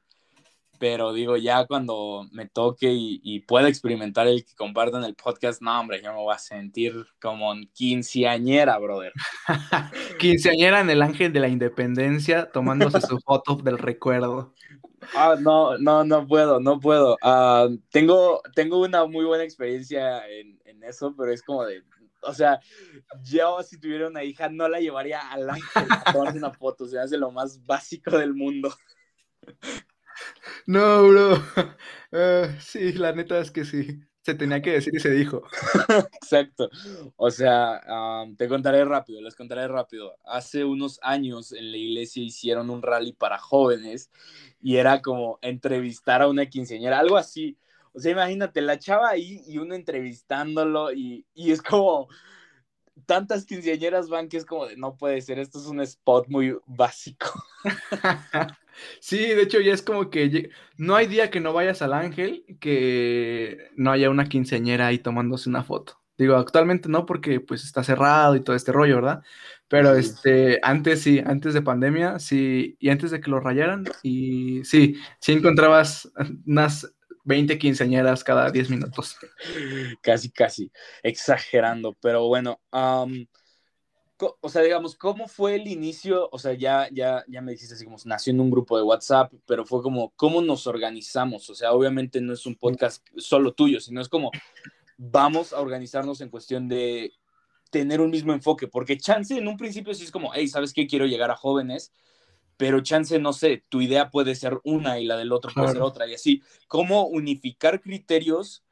[0.88, 5.80] pero digo, ya cuando me toque y, pueda experimentar el que compartan el podcast, no,
[5.80, 9.12] hombre, yo me voy a sentir como quinceañera, brother.
[10.20, 14.54] quinceañera en el Ángel de la Independencia, tomándose su foto del recuerdo.
[15.16, 17.18] Ah, no, no, no puedo, no puedo.
[17.24, 21.82] Ah, tengo, tengo una muy buena experiencia en, en, eso, pero es como de,
[22.22, 22.60] o sea,
[23.24, 26.88] yo si tuviera una hija no la llevaría al ángel a tomarse una foto, o
[26.88, 28.72] sea, hace lo más básico del mundo.
[30.68, 31.36] No, bro.
[32.18, 34.00] Eh, sí, la neta es que sí.
[34.22, 35.44] Se tenía que decir y se dijo.
[36.14, 36.70] Exacto.
[37.18, 37.82] O sea,
[38.38, 40.18] te contaré rápido, les contaré rápido.
[40.24, 44.12] Hace unos años en la iglesia hicieron un rally para jóvenes
[44.62, 47.58] y era como entrevistar a una quinceañera, algo así.
[47.92, 52.08] O sea, imagínate, la chava ahí y uno entrevistándolo y, y es como
[53.06, 56.58] tantas quinceañeras van que es como de no puede ser, esto es un spot muy
[56.66, 57.28] básico.
[59.00, 62.46] Sí, de hecho ya es como que no hay día que no vayas al ángel
[62.60, 66.02] que no haya una quinceañera ahí tomándose una foto.
[66.18, 69.22] Digo, actualmente no, porque pues está cerrado y todo este rollo, ¿verdad?
[69.68, 74.64] Pero este, antes sí, antes de pandemia, sí, y antes de que lo rayaran, y
[74.64, 76.10] sí, sí encontrabas
[76.46, 76.90] unas
[77.26, 79.18] 20 quinceañeras cada 10 minutos.
[80.02, 80.72] Casi, casi,
[81.04, 82.62] exagerando, pero bueno,
[84.18, 86.30] o sea, digamos, ¿cómo fue el inicio?
[86.32, 89.34] O sea, ya, ya, ya me dijiste así como nació en un grupo de WhatsApp,
[89.46, 91.50] pero fue como, ¿cómo nos organizamos?
[91.50, 94.32] O sea, obviamente no es un podcast solo tuyo, sino es como,
[94.98, 97.14] vamos a organizarnos en cuestión de
[97.72, 100.88] tener un mismo enfoque, porque chance en un principio sí es como, hey, ¿sabes qué?
[100.88, 101.92] Quiero llegar a jóvenes,
[102.56, 105.82] pero chance, no sé, tu idea puede ser una y la del otro puede ser
[105.82, 108.64] otra, y así, ¿cómo unificar criterios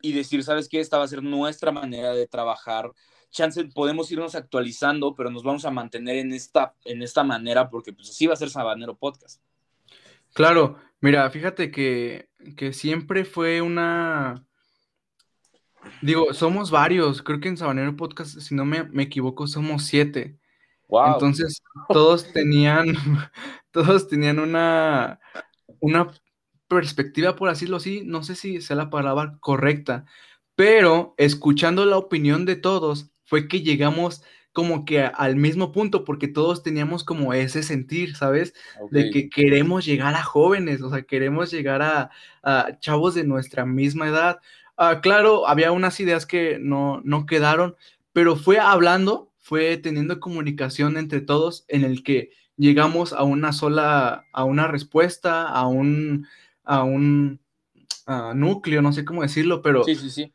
[0.00, 0.78] y decir, ¿sabes qué?
[0.78, 2.92] Esta va a ser nuestra manera de trabajar
[3.30, 7.92] chance podemos irnos actualizando, pero nos vamos a mantener en esta, en esta manera porque
[7.92, 9.42] pues así va a ser Sabanero Podcast.
[10.34, 14.44] Claro, mira, fíjate que, que siempre fue una...
[16.02, 20.38] Digo, somos varios, creo que en Sabanero Podcast, si no me, me equivoco, somos siete.
[20.88, 21.14] Wow.
[21.14, 22.86] Entonces, todos tenían,
[23.70, 25.20] todos tenían una,
[25.80, 26.10] una
[26.68, 30.04] perspectiva, por decirlo así, no sé si sea la palabra correcta,
[30.54, 34.22] pero escuchando la opinión de todos, fue que llegamos
[34.54, 38.54] como que al mismo punto, porque todos teníamos como ese sentir, ¿sabes?
[38.90, 42.10] De que queremos llegar a jóvenes, o sea, queremos llegar a,
[42.80, 44.40] chavos de nuestra misma edad.
[44.78, 47.76] Ah, claro, había unas ideas que no, no quedaron,
[48.12, 54.24] pero fue hablando, fue teniendo comunicación entre todos en el que llegamos a una sola,
[54.32, 56.26] a una respuesta, a un,
[56.64, 57.40] a un
[58.34, 60.32] núcleo, no sé cómo decirlo, pero sí, sí, sí.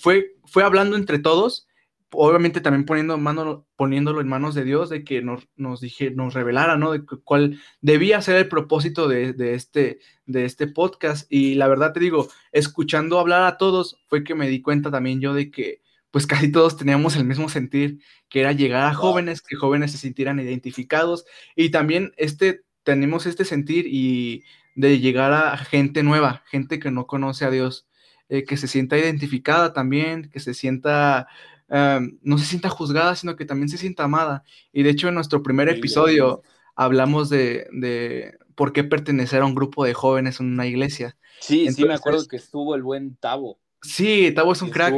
[0.00, 1.67] Fue, fue hablando entre todos
[2.10, 6.34] obviamente también poniendo mano, poniéndolo en manos de Dios, de que nos, nos, dije, nos
[6.34, 6.92] revelara, ¿no?
[6.92, 11.30] De cuál debía ser el propósito de, este, de este podcast.
[11.30, 15.20] Y la verdad te digo, escuchando hablar a todos, fue que me di cuenta también
[15.20, 19.42] yo de que pues casi todos teníamos el mismo sentir, que era llegar a jóvenes,
[19.42, 21.26] que jóvenes se sintieran identificados.
[21.54, 24.44] Y también este, tenemos este sentir y
[24.74, 27.88] de llegar a gente nueva, gente que no conoce a Dios,
[28.30, 31.28] eh, que se sienta identificada también, que se sienta
[31.68, 34.44] no se sienta juzgada, sino que también se sienta amada.
[34.72, 36.42] Y de hecho en nuestro primer episodio
[36.74, 41.16] hablamos de, por qué pertenecer a un grupo de jóvenes en una iglesia.
[41.40, 43.60] Sí, sí, me acuerdo que estuvo el buen Tavo.
[43.82, 44.94] Sí, Tavo es un crack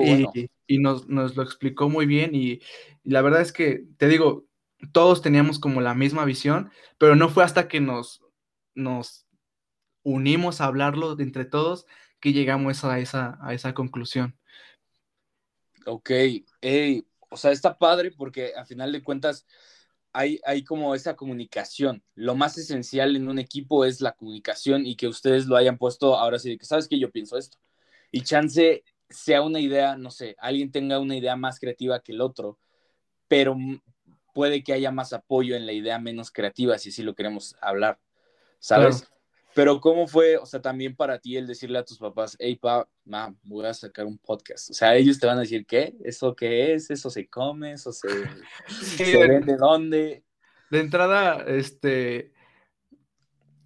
[0.67, 2.61] y, nos, lo explicó muy bien y,
[3.03, 4.47] la verdad es que, te digo,
[4.93, 8.23] todos teníamos como la misma visión, pero no fue hasta que nos,
[8.75, 9.27] nos
[10.03, 11.87] unimos a hablarlo entre todos
[12.21, 14.39] que llegamos a esa, a esa conclusión.
[15.87, 16.11] Ok,
[17.31, 19.47] o sea, está padre porque a final de cuentas
[20.13, 22.03] hay, hay como esa comunicación.
[22.15, 26.17] Lo más esencial en un equipo es la comunicación y que ustedes lo hayan puesto
[26.17, 27.59] ahora sí, que sabes que yo pienso esto.
[28.11, 32.21] Y chance sea una idea, no sé, alguien tenga una idea más creativa que el
[32.21, 32.59] otro,
[33.29, 33.57] pero
[34.33, 37.99] puede que haya más apoyo en la idea menos creativa, si así lo queremos hablar,
[38.59, 39.09] ¿sabes?
[39.55, 42.89] Pero ¿cómo fue, o sea, también para ti el decirle a tus papás, hey, pa,
[43.05, 44.71] mam, voy a sacar un podcast?
[44.71, 45.97] O sea, ellos te van a decir, ¿qué?
[46.05, 46.91] ¿Eso qué es?
[46.91, 47.73] ¿Eso se come?
[47.73, 48.09] ¿Eso se,
[48.69, 50.25] ¿se vende dónde?
[50.71, 52.33] De entrada, este,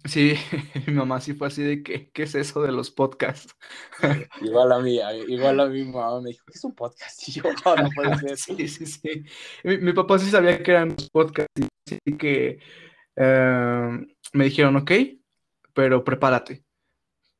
[0.05, 0.35] Sí,
[0.87, 3.55] mi mamá sí fue así de que, ¿qué es eso de los podcasts?
[4.41, 7.27] Igual a mí, igual a mi mamá me dijo, ¿qué es un podcast?
[7.27, 8.37] Y yo, no, no puede ser.
[8.37, 9.25] Sí, sí, sí.
[9.63, 12.59] Mi, papá sí sabía que eran podcasts, así que
[13.15, 14.91] em, me dijeron, ok,
[15.75, 16.65] pero prepárate.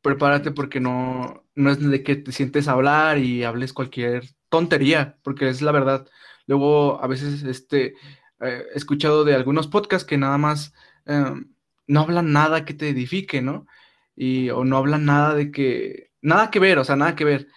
[0.02, 5.17] Prepárate porque no, no es de que te sientes a hablar y hables cualquier tontería,
[5.24, 6.08] porque es la verdad.
[6.48, 7.95] Luego, a veces, este,
[8.41, 10.74] eh, he escuchado de algunos podcasts que nada más...
[11.06, 11.56] Em,
[11.88, 13.67] no hablan nada que te edifique, ¿no?
[14.15, 17.48] Y, o no hablan nada de que, nada que ver, o sea, nada que ver.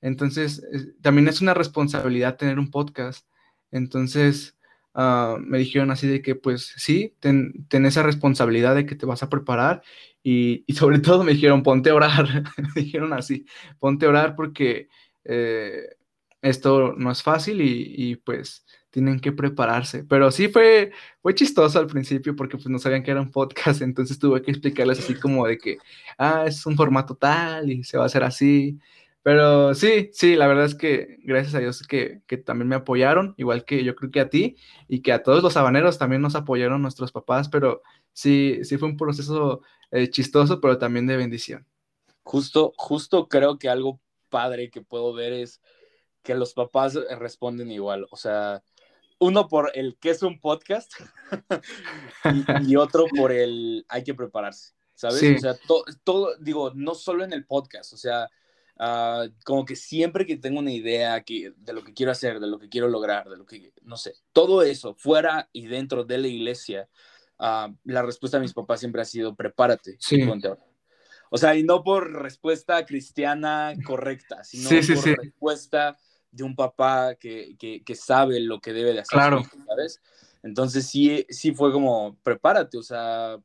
[0.00, 0.62] Entonces,
[1.02, 3.26] también es una responsabilidad tener un podcast.
[3.70, 4.53] Entonces,
[4.94, 9.22] ah, me dijeron así de que, pues sí, ten, esa responsabilidad de que te vas
[9.22, 9.82] a preparar
[10.22, 13.46] y, sobre todo me dijeron, ponte a orar, me dijeron así,
[13.78, 14.88] ponte a orar porque
[15.24, 15.96] eh,
[16.42, 20.04] esto no es fácil y, y pues tienen que prepararse.
[20.04, 23.82] Pero sí fue, fue chistoso al principio porque pues no sabían que era un podcast,
[23.82, 25.78] entonces tuve que explicarles así como de que,
[26.16, 28.78] ah, es un formato tal y se va a hacer así.
[29.24, 33.32] Pero sí, sí, la verdad es que gracias a Dios que, que, también me apoyaron,
[33.38, 34.56] igual que yo creo que a ti
[34.86, 37.80] y que a todos los habaneros también nos apoyaron nuestros papás, pero
[38.12, 41.66] sí, sí fue un proceso eh, chistoso, pero también de bendición.
[42.22, 45.62] Justo, justo creo que algo padre que puedo ver es
[46.22, 48.62] que los papás responden igual, o sea,
[49.18, 50.92] uno por el que es un podcast
[52.68, 55.22] y, otro por el hay que prepararse, ¿sabes?
[55.36, 55.54] O sea,
[56.04, 58.28] todo, digo, no solo en el podcast, o sea,
[58.78, 62.46] ah, como que siempre que tengo una idea que, de lo que quiero hacer, de
[62.46, 66.18] lo que quiero lograr, de lo que, no sé, todo eso, fuera y dentro de
[66.18, 66.88] la iglesia,
[67.38, 70.20] ah, la respuesta de mis papás siempre ha sido prepárate, sí.
[71.30, 75.96] O sea, y no por respuesta cristiana correcta, sino por respuesta
[76.30, 79.42] de un papá que, que, sabe lo que debe de hacer, claro.
[79.66, 80.00] ¿sabes?
[80.42, 83.38] Entonces sí, sí fue como, prepárate, o sea,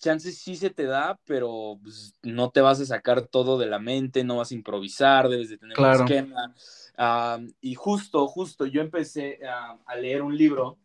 [0.00, 3.78] chances sí se te da, pero pues, no te vas a sacar todo de la
[3.78, 6.54] mente, no vas a improvisar, debes de tener un esquema.
[7.60, 10.78] y justo, justo, yo empecé a leer un libro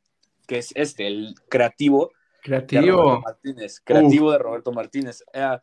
[0.45, 2.11] que es este, el creativo,
[2.45, 3.21] Creativo.
[3.21, 5.23] Martínez, creativo de Roberto Martínez.
[5.33, 5.57] Eh,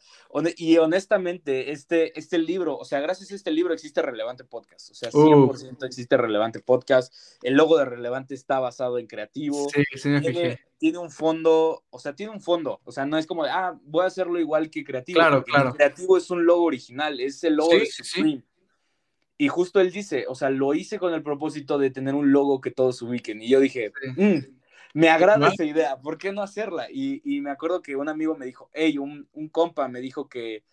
[0.57, 4.91] y honestamente, este, este libro, o sea, gracias a este libro existe Relevante Podcast.
[4.91, 7.15] O sea, 100% existe Relevante Podcast.
[7.41, 9.69] El logo de Relevante está basado en creativo.
[9.73, 12.81] Sí, sí me tiene, tiene, un fondo, o sea, tiene un fondo.
[12.83, 15.21] O sea, no es como, ah, voy a hacerlo igual que creativo.
[15.21, 15.75] Claro, claro.
[15.75, 18.43] creativo es un logo original, es el logo de Supreme.
[19.39, 22.61] Y justo él dice, o sea, lo hice con el propósito de tener un logo
[22.61, 23.41] que todos ubiquen.
[23.41, 24.39] Y yo dije, mmm,
[24.93, 26.87] me agrada esa idea, ¿por qué no hacerla?
[26.91, 30.29] Y, y, me acuerdo que un amigo me dijo, hey, un, un compa me dijo
[30.29, 30.65] que,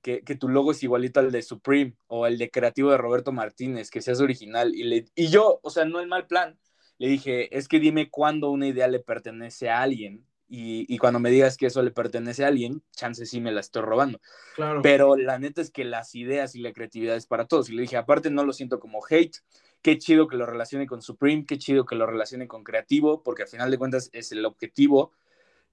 [0.00, 3.32] que, que, tu logo es igualito al de Supreme o el de creativo de Roberto
[3.32, 4.74] Martínez, que seas original.
[4.74, 6.58] Y, le, y yo, o sea, no el mal plan,
[6.98, 10.24] le dije, es que dime cuándo una idea le pertenece a alguien.
[10.46, 13.60] Y, y, cuando me digas que eso le pertenece a alguien, chance sí me la
[13.60, 14.20] estoy robando.
[14.54, 14.82] Claro.
[14.82, 17.70] Pero la neta es que las ideas y la creatividad es para todos.
[17.70, 19.38] Y le dije, aparte no lo siento como hate,
[19.84, 23.42] qué chido que lo relacione con Supreme, qué chido que lo relacione con creativo, porque
[23.42, 25.12] al final de cuentas es el objetivo.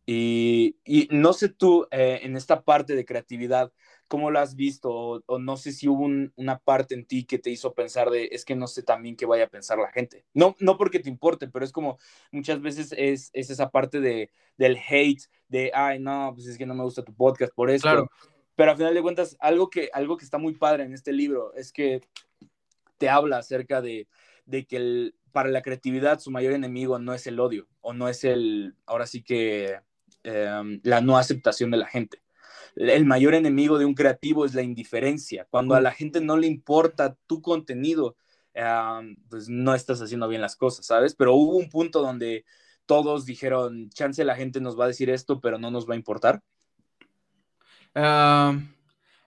[0.05, 3.71] Y, y no sé tú, eh, en esta parte de creatividad,
[4.09, 4.91] ¿cómo lo has visto?
[5.25, 8.43] O, no sé si hubo una parte en ti que te hizo pensar de, es
[8.43, 10.25] que no sé también qué vaya a pensar la gente.
[10.33, 11.97] No, no porque te importe, pero es como
[12.33, 16.65] muchas veces es, es esa parte de, del hate, de, ay, no, pues es que
[16.65, 17.83] no me gusta tu podcast por eso.
[17.83, 18.11] Claro.
[18.55, 21.53] Pero al final de cuentas, algo que, algo que está muy padre en este libro
[21.53, 22.01] es que
[23.01, 24.07] te habla acerca de,
[24.69, 28.75] que para la creatividad su mayor enemigo no es el odio o no es el,
[28.85, 29.79] ahora sí que,
[30.21, 32.21] em, la no aceptación de la gente.
[32.75, 35.47] El mayor enemigo de un creativo es la indiferencia.
[35.49, 38.17] Cuando a la gente no le importa tu contenido,
[38.53, 41.15] em, pues no estás haciendo bien las cosas, ¿sabes?
[41.15, 42.45] Pero hubo un punto donde
[42.85, 45.97] todos dijeron, chance la gente nos va a decir esto, pero no nos va a
[45.97, 46.43] importar.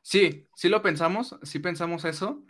[0.02, 2.44] sí, sí lo pensamos, sí pensamos eso.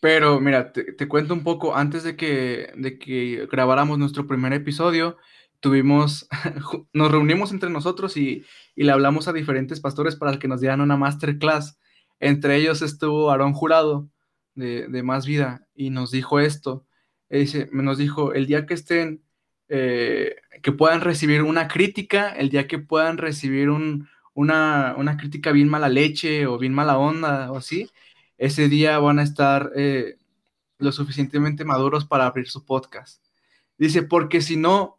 [0.00, 5.18] Pero mira, te, cuento un poco, antes de que, de que grabáramos nuestro primer episodio,
[5.60, 6.26] tuvimos,
[6.94, 8.44] nos reunimos entre nosotros y,
[8.76, 11.78] le hablamos a diferentes pastores para que nos dieran una masterclass.
[12.18, 14.08] Entre ellos estuvo Aarón Jurado
[14.54, 16.86] de, Más Vida y nos dijo esto.
[17.28, 19.22] Dice, nos dijo, el día que estén,
[19.68, 25.68] eh, que puedan recibir una crítica, el día que puedan recibir una, una crítica bien
[25.68, 27.90] mala leche o bien mala onda o así,
[28.40, 30.16] ese día van a estar eh,
[30.78, 33.22] lo suficientemente maduros para abrir su podcast.
[33.76, 34.98] Dice, porque si no,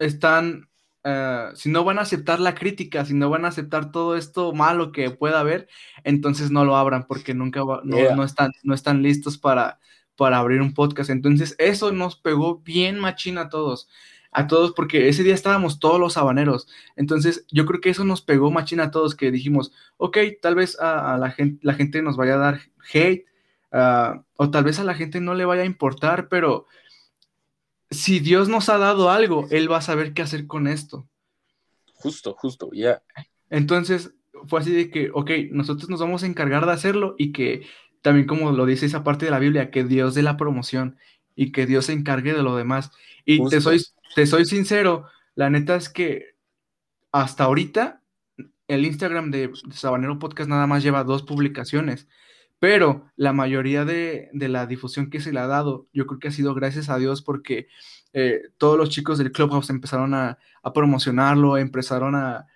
[0.00, 0.68] están
[1.04, 4.52] eh, si no van a aceptar la crítica, si no van a aceptar todo esto
[4.52, 5.68] malo que pueda haber,
[6.02, 9.78] entonces no lo abran porque nunca no, están, no están listos para,
[10.16, 11.10] para abrir un podcast.
[11.10, 13.88] Entonces eso nos pegó bien machina a todos,
[14.32, 16.66] a todos porque ese día estábamos todos los habaneros.
[16.96, 20.78] Entonces yo creo que eso nos pegó machina a todos que dijimos, ok, tal vez
[20.80, 22.60] a, la, gente, la gente nos vaya a dar
[22.92, 23.26] hate
[23.70, 26.66] ah, o tal vez a la gente no le vaya a importar, pero
[27.90, 31.06] si Dios nos ha dado algo, Él va a saber qué hacer con esto.
[31.94, 33.02] Justo, justo, ya.
[33.50, 34.14] Entonces
[34.48, 37.66] fue así de que, ok, nosotros nos vamos a encargar de hacerlo y que
[38.00, 40.96] también como lo dice esa parte de la Biblia, que Dios dé la promoción
[41.36, 42.90] y que Dios se encargue de lo demás.
[43.24, 43.80] Y te soy,
[44.14, 46.36] te soy sincero, la neta es que
[47.10, 48.02] hasta ahorita
[48.68, 52.08] el Instagram de Sabanero Podcast nada más lleva dos publicaciones
[52.62, 56.30] pero la mayoría de, la difusión que se le ha dado, yo creo que ha
[56.30, 57.66] sido gracias a Dios porque
[58.12, 60.38] eh, todos los chicos del Clubhouse empezaron a,
[60.72, 62.46] promocionarlo, empezaron a,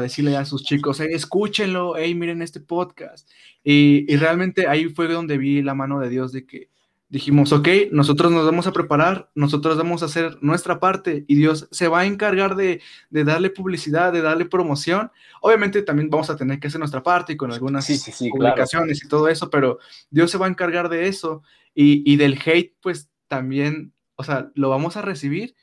[0.00, 3.28] decirle a sus chicos, hey, escúchenlo, hey, miren este podcast.
[3.64, 6.70] Y, y, realmente ahí fue donde vi la mano de Dios de que
[7.08, 11.68] dijimos, ok, nosotros nos vamos a preparar, nosotros vamos a hacer nuestra parte y Dios
[11.70, 15.12] se va a encargar de, darle publicidad, de darle promoción.
[15.40, 17.86] Obviamente también vamos a tener que hacer nuestra parte y con algunas
[18.18, 19.78] publicaciones y todo eso, pero
[20.10, 21.42] Dios se va a encargar de eso
[21.74, 25.54] y, del hate, pues también, o sea, lo vamos a recibir,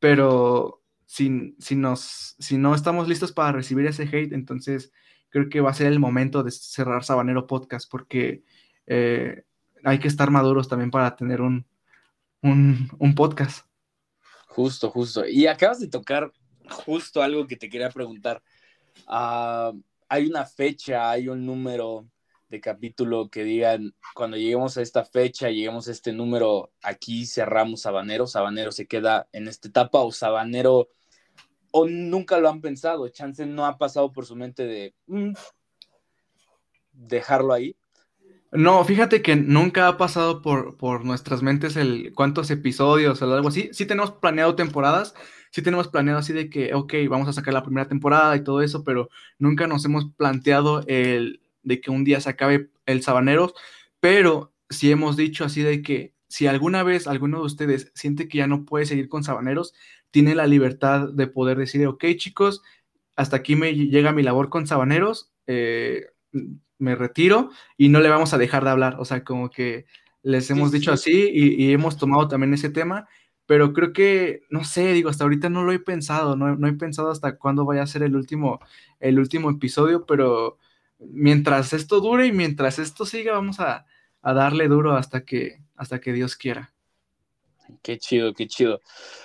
[0.00, 4.92] pero si, si, nos, si no estamos listos para recibir ese hate, entonces
[5.28, 8.42] creo que va a ser el momento de cerrar Sabanero Podcast porque...
[8.86, 9.44] Eh,
[9.84, 11.64] hay que estar maduros también para tener un,
[13.16, 13.66] podcast.
[14.48, 15.26] Justo, justo.
[15.26, 16.32] Y acabas de tocar
[16.68, 18.42] justo algo que te quería preguntar.
[19.06, 19.72] Ah,
[20.08, 22.06] hay una fecha, hay un número
[22.48, 27.82] de capítulo que digan, cuando lleguemos a esta fecha, lleguemos a este número, aquí cerramos
[27.82, 30.88] Sabanero, Sabanero se queda en esta etapa o Sabanero,
[31.72, 35.32] o nunca lo han pensado, Chance no ha pasado por su mente de mm,
[36.92, 37.76] dejarlo ahí.
[38.50, 43.48] No, fíjate que nunca ha pasado por, por nuestras mentes el cuántos episodios o algo
[43.48, 43.68] así.
[43.72, 45.14] Sí tenemos planeado temporadas,
[45.50, 48.62] sí tenemos planeado así de que, ok, vamos a sacar la primera temporada y todo
[48.62, 53.52] eso, pero nunca nos hemos planteado el de que un día se acabe el Sabaneros,
[54.00, 58.38] pero sí hemos dicho así de que si alguna vez alguno de ustedes siente que
[58.38, 59.74] ya no puede seguir con Sabaneros,
[60.10, 62.62] tiene la libertad de poder decir, ok chicos,
[63.16, 66.06] hasta aquí me llega mi labor con Sabaneros, eh,
[66.78, 68.96] me retiro y no le vamos a dejar de hablar.
[68.98, 69.86] O sea, como que
[70.22, 73.08] les hemos dicho así y, hemos tomado también ese tema,
[73.46, 77.10] pero creo que, no sé, digo, hasta ahorita no lo he pensado, no, he pensado
[77.10, 78.60] hasta cuándo vaya a ser el último,
[79.00, 80.58] el último episodio, pero
[80.98, 83.86] mientras esto dure y mientras esto siga, vamos a,
[84.22, 86.74] darle duro hasta que, hasta que Dios quiera.
[87.82, 88.82] Qué chido, qué chido.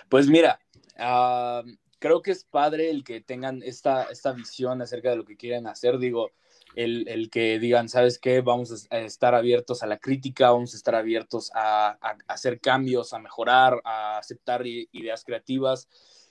[0.07, 0.59] Pues mira,
[0.97, 1.63] ah,
[1.99, 5.67] creo que es padre el que tengan esta, esta visión acerca de lo que quieren
[5.67, 5.97] hacer.
[5.97, 6.31] Digo,
[6.75, 8.41] el, que digan, ¿sabes qué?
[8.41, 11.97] Vamos a estar abiertos a la crítica, vamos a estar abiertos a,
[12.27, 15.87] hacer cambios, a mejorar, a aceptar ideas creativas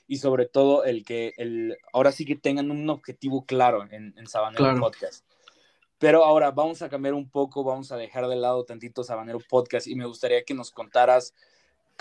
[0.06, 4.26] y sobre todo el que el, ahora sí que tengan un objetivo claro en, en
[4.26, 5.24] Sabanero Podcast.
[5.98, 9.86] Pero ahora vamos a cambiar un poco, vamos a dejar de lado tantito Sabanero Podcast
[9.86, 11.32] y me gustaría que nos contaras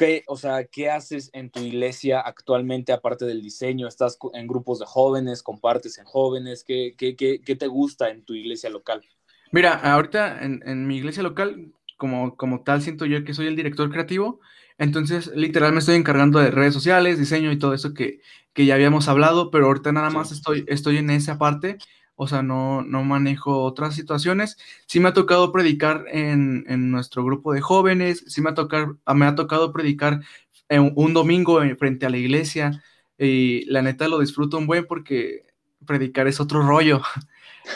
[0.01, 3.87] ¿Qué, o sea, ¿qué haces en tu iglesia actualmente aparte del diseño?
[3.87, 5.43] ¿Estás en grupos de jóvenes?
[5.43, 6.63] ¿Compartes en jóvenes?
[6.63, 9.03] ¿Qué, qué, qué, te gusta en tu iglesia local?
[9.51, 13.55] Mira, ahorita en, en, mi iglesia local, como, como tal, siento yo que soy el
[13.55, 14.39] director creativo.
[14.79, 18.21] Entonces, literal, me estoy encargando de redes sociales, diseño y todo eso que,
[18.53, 21.77] que ya habíamos hablado, pero ahorita nada más estoy, estoy en esa parte
[22.23, 24.59] o sea, no, no manejo otras situaciones.
[24.85, 29.25] Sí me ha tocado predicar en, nuestro grupo de jóvenes, sí me ha, tocado, me
[29.25, 30.21] ha tocado predicar
[30.69, 32.83] en un domingo frente a la iglesia
[33.17, 35.47] y la neta lo disfruto un buen porque
[35.87, 37.01] predicar es otro rollo.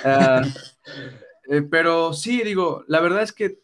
[0.03, 0.41] Ah,
[1.47, 3.59] eh, pero sí, digo, la verdad es que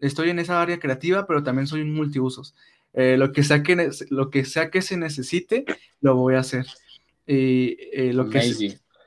[0.00, 2.54] estoy en esa área creativa, pero también soy un multiusos.
[2.94, 5.66] Eh, lo, que sea que, lo que sea que se necesite,
[6.00, 6.66] lo voy a hacer.
[7.26, 8.30] Y eh, lo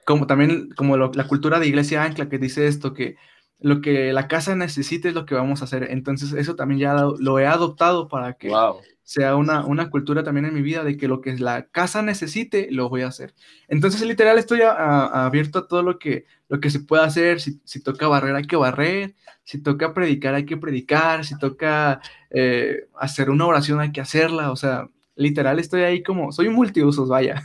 [0.10, 3.16] como también como la cultura de iglesia ancla que dice esto, que
[3.60, 5.86] lo que la casa necesite es lo que vamos a hacer.
[5.92, 8.52] Entonces eso también ya lo, he adoptado para que
[9.04, 12.70] sea una, una, cultura también en mi vida de que lo que la casa necesite,
[12.72, 13.36] lo voy a hacer.
[13.68, 17.40] Entonces literal estoy abierto a todo lo que, lo que se pueda hacer.
[17.40, 19.14] Si, si, toca barrer, hay que barrer.
[19.44, 21.24] Si toca predicar, hay que predicar.
[21.24, 22.02] Si toca
[22.32, 24.52] eh, hacer una oración, hay que hacerla.
[24.52, 24.90] O sea,
[25.20, 27.44] literal estoy ahí como, soy multiusos, vaya.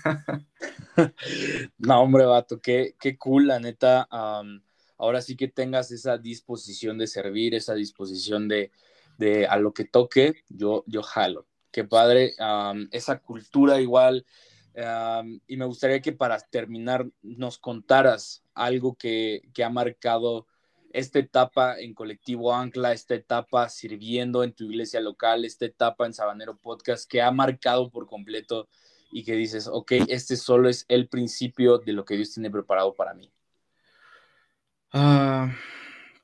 [1.79, 4.07] no, hombre, vato, qué, qué cool, la neta.
[4.97, 8.71] ahora sí que tengas esa disposición de servir, esa disposición de,
[9.19, 11.47] de a lo que toque, yo, yo jalo.
[11.73, 12.35] Qué padre,
[12.93, 14.25] esa cultura igual
[15.47, 20.47] y me gustaría que para terminar nos contaras algo que, que ha marcado
[20.95, 26.15] esta etapa en Colectivo Ancla, esta etapa sirviendo en tu iglesia local, esta etapa en
[26.15, 28.69] Sabanero Podcast que ha marcado por completo
[29.11, 32.95] y que dices, ok, este solo es el principio de lo que Dios tiene preparado
[32.95, 33.29] para mí?
[34.93, 35.53] Ah,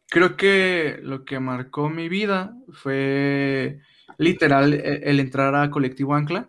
[0.09, 3.81] creo que lo que marcó mi vida fue
[4.19, 6.49] literal e, el, entrar a Colectivo Ancla.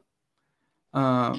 [0.93, 1.33] Ah,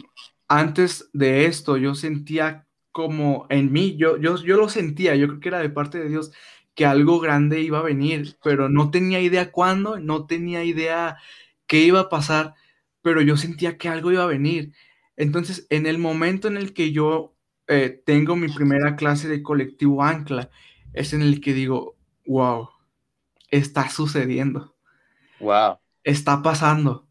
[0.49, 5.41] antes de esto yo sentía como en mí, yo, yo, yo lo sentía, yo creo
[5.41, 6.33] que era de parte de Dios,
[6.74, 11.18] que algo grande iba a venir, pero no tenía idea cuándo, no tenía idea
[11.66, 12.54] qué iba a pasar,
[13.02, 14.72] pero yo sentía que algo iba a venir.
[15.16, 17.34] Entonces, en el momento en el que yo
[17.66, 20.50] eh, tengo mi primera clase de colectivo Ancla,
[20.92, 21.96] es en el que digo,
[22.26, 22.68] wow,
[23.50, 24.74] está sucediendo.
[25.40, 25.78] Wow.
[26.04, 27.08] Está pasando.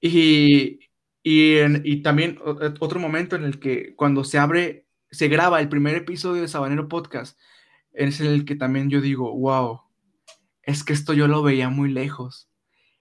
[0.00, 0.80] Y,
[1.22, 2.38] y, y también
[2.80, 6.88] otro momento en el que cuando se abre, se graba el primer episodio de Sabanero
[6.88, 7.38] Podcast,
[7.92, 9.80] es el que también yo digo, wow,
[10.62, 12.48] es que esto yo lo veía muy lejos.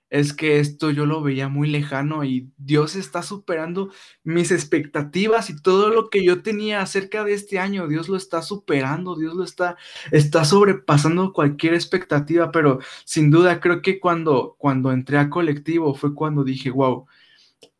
[0.09, 3.91] Es que esto yo lo veía muy lejano y Dios está superando
[4.23, 8.41] mis expectativas y todo lo que yo tenía acerca de este año, Dios lo está
[8.41, 9.77] superando, Dios lo está,
[10.11, 16.15] está sobrepasando cualquier expectativa, pero sin duda creo que cuando, cuando entré a colectivo fue
[16.15, 17.05] cuando dije, wow,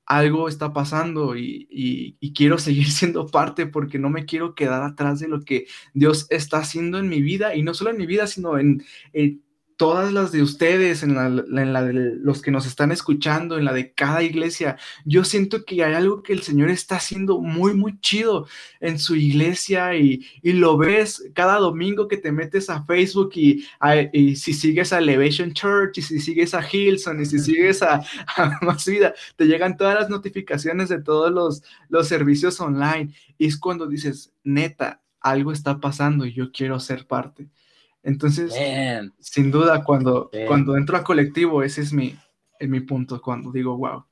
[0.10, 5.30] algo está pasando y, quiero seguir siendo parte porque no me quiero quedar atrás de
[5.30, 8.58] lo que Dios está haciendo en mi vida y no solo en mi vida, sino
[8.58, 8.84] en,
[9.14, 9.42] en
[9.80, 13.94] todas las de ustedes, en la, de los que nos están escuchando, en la de
[13.94, 18.46] cada iglesia, yo siento que hay algo que el Señor está haciendo muy, muy chido
[18.82, 23.64] en su iglesia y, lo ves cada domingo que te metes a Facebook y,
[24.36, 28.02] si sigues a Elevation Church y si sigues a Hillson y si sigues a,
[28.62, 33.14] Más Vida, te llegan todas las notificaciones de todos los, los servicios online.
[33.38, 37.48] Y es cuando dices, neta, algo está pasando y yo quiero ser parte.
[38.04, 38.54] Entonces,
[39.20, 42.18] sin duda, cuando, cuando entro a colectivo, ese es mi,
[42.62, 44.06] mi punto, cuando digo, wow.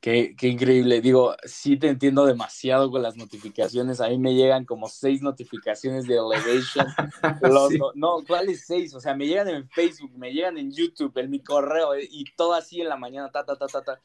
[0.00, 1.02] Qué, qué, increíble.
[1.02, 4.00] Digo, sí te entiendo demasiado con las notificaciones.
[4.00, 6.86] A mí me llegan como seis notificaciones de Elevation.
[7.42, 8.94] no, no, ¿cuáles seis?
[8.94, 12.54] O sea, me llegan en Facebook, me llegan en YouTube, en mi correo y todo
[12.54, 14.00] así en la mañana, ta, ta, ta, ta, ta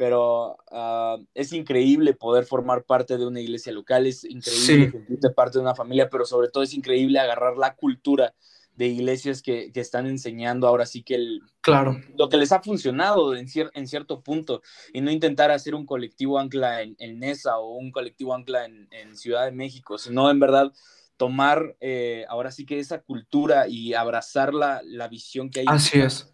[0.00, 5.58] pero ah, es increíble poder formar parte de una iglesia local, es increíble sentirte parte
[5.58, 8.32] de una familia, pero sobre todo es increíble agarrar la cultura
[8.76, 12.00] de iglesias que, que están enseñando ahora sí que el, claro.
[12.16, 14.62] lo que les ha funcionado en, en cierto punto
[14.94, 18.88] y no intentar hacer un colectivo ancla en, en NESA o un colectivo ancla en,
[18.92, 20.72] en, Ciudad de México, sino en verdad
[21.18, 25.66] tomar eh, ahora sí que esa cultura y abrazar la, la visión que hay.
[25.68, 26.32] Así es,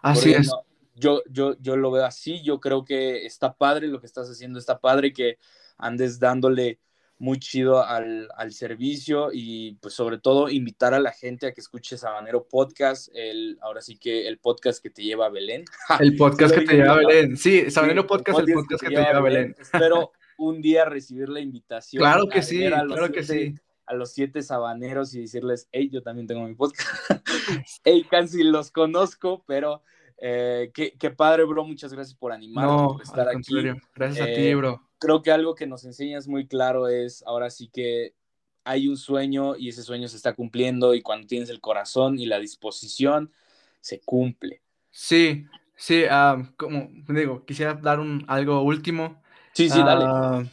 [0.00, 0.50] así es
[0.94, 4.58] yo, yo, yo lo veo así, yo creo que está padre lo que estás haciendo,
[4.58, 5.38] está padre que
[5.78, 6.78] andes dándole
[7.18, 11.96] muy chido al, servicio y pues sobre todo invitar a la gente a que escuche
[11.96, 15.64] Sabanero Podcast, el, ahora sí que el podcast que te lleva a Belén.
[16.00, 19.18] El podcast que te lleva a Belén, sí, Sabanero Podcast, el podcast, que, te lleva
[19.18, 19.54] a Belén.
[19.58, 22.00] Espero un día recibir la invitación.
[22.00, 23.54] Claro que sí, claro que sí
[23.86, 26.88] a los siete sabaneros y decirles, hey, yo también tengo mi podcast.
[27.84, 29.82] hey, casi los conozco, pero
[30.24, 31.64] eh, qué, padre, bro.
[31.64, 33.52] Muchas gracias por animarnos, por estar aquí.
[33.92, 34.80] Gracias a ti, eh, bro.
[35.00, 38.14] Creo que algo que nos enseñas muy claro es ahora sí que
[38.62, 42.26] hay un sueño y ese sueño se está cumpliendo y cuando tienes el corazón y
[42.26, 43.32] la disposición,
[43.80, 44.62] se cumple.
[44.92, 45.44] Sí,
[45.74, 49.20] sí, ah, como digo, quisiera dar un, algo último.
[49.54, 50.04] Sí, sí, dale.
[50.06, 50.44] Ah,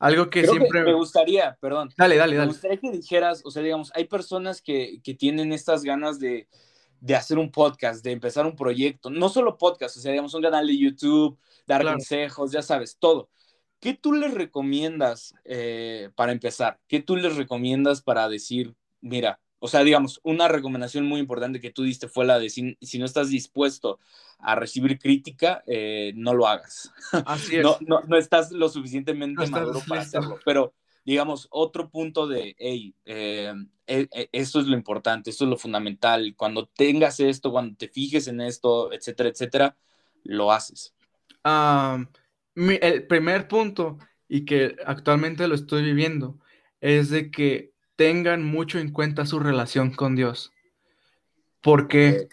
[0.00, 0.82] algo que siempre...
[0.82, 1.90] me gustaría, perdón.
[1.96, 2.46] Dale, dale, dale.
[2.48, 6.48] Me gustaría que dijeras, o sea, digamos, hay personas que, que tienen estas ganas de,
[7.02, 10.42] de hacer un podcast, de empezar un proyecto, no solo podcast, o sea, digamos, un
[10.42, 11.36] canal de YouTube,
[11.66, 13.28] dar consejos, ya sabes, todo.
[13.80, 16.78] ¿Qué tú les recomiendas eh, para empezar?
[16.86, 21.72] ¿Qué tú les recomiendas para decir, mira, o sea, digamos, una recomendación muy importante que
[21.72, 23.98] tú diste fue la de si, no estás dispuesto
[24.38, 26.92] a recibir crítica, eh, no lo hagas.
[27.26, 27.64] Así es.
[27.64, 30.72] no, no, estás lo suficientemente maduro para hacerlo, pero
[31.04, 33.52] digamos, otro punto de, hey, eh,
[33.86, 37.88] e, e, esto es lo importante, esto es lo fundamental, cuando tengas esto, cuando te
[37.88, 39.76] fijes en esto, etcétera, etcétera,
[40.24, 40.94] lo haces.
[42.54, 43.98] el primer punto,
[44.28, 46.38] y que actualmente lo estoy viviendo,
[46.80, 50.52] es de que tengan mucho en cuenta su relación con Dios.
[51.60, 52.28] ¿Por qué?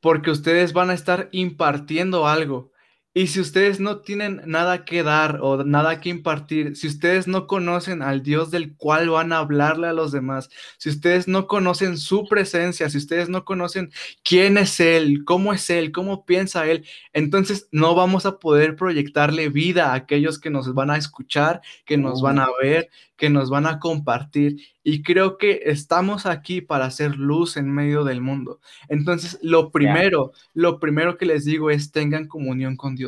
[0.00, 2.71] Porque ustedes van a estar impartiendo algo
[3.14, 7.46] Y si ustedes no tienen nada que dar o nada que impartir, si ustedes no
[7.46, 10.48] conocen al Dios del cual van a hablarle a los demás,
[10.78, 13.92] si ustedes no conocen su presencia, si ustedes no conocen
[14.24, 19.50] quién es Él, cómo es Él, cómo piensa Él, entonces no vamos a poder proyectarle
[19.50, 22.88] vida a aquellos que nos van a escuchar, que nos van a ver,
[23.22, 24.56] que nos van a compartir.
[24.82, 28.58] Y creo que estamos aquí para hacer luz en medio del mundo.
[28.88, 33.01] Entonces, lo primero, lo primero que les digo es tengan comunión con Dios.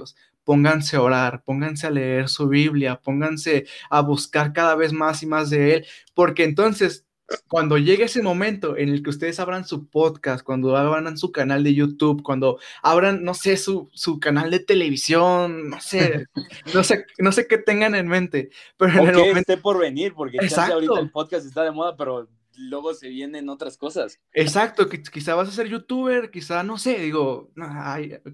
[0.45, 5.27] Pónganse a orar, pónganse a leer su Biblia, pónganse a buscar cada vez más y
[5.27, 7.07] más de Él, porque entonces
[7.49, 11.65] cuando llegue ese momento en el que ustedes abran su podcast, cuando abran su canal
[11.65, 16.27] de YouTube, cuando abran, no sé, su, su canal de televisión, no sé,
[16.75, 19.39] no sé, no sé qué tengan en mente, pero en el momento...
[19.41, 23.77] esté por venir, porque ahorita el podcast está de moda, pero luego se vienen otras
[23.77, 24.21] cosas.
[24.33, 27.51] Exacto, quizá vas a ser youtuber, quizá, no sé, digo,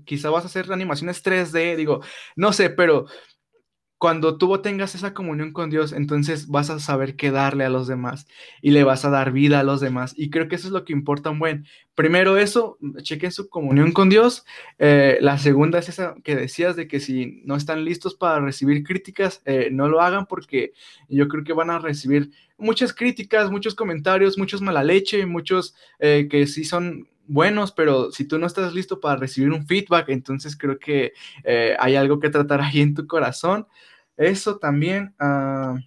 [0.04, 2.00] quizá vas a hacer animaciones 3D, digo,
[2.36, 3.06] no sé, pero
[4.00, 7.86] cuando tú tengas esa comunión con Dios, entonces vas a saber qué darle a los
[7.86, 8.26] demás
[8.62, 10.14] y le vas a dar vida a los demás.
[10.16, 11.66] Y creo que eso es lo que importa un buen.
[11.94, 14.46] Primero eso, chequen su comunión con Dios.
[14.78, 18.84] Eh, la segunda es esa que decías de que si no están listos para recibir
[18.84, 20.72] críticas, eh, no lo hagan porque
[21.10, 26.26] yo creo que van a recibir muchas críticas, muchos comentarios, muchos mala leche, muchos eh,
[26.30, 30.56] que sí son buenos, pero si tú no estás listo para recibir un feedback, entonces
[30.56, 31.12] creo que
[31.78, 33.66] hay algo que tratar ahí en tu corazón.
[34.20, 35.14] Eso también.
[35.18, 35.78] Ah,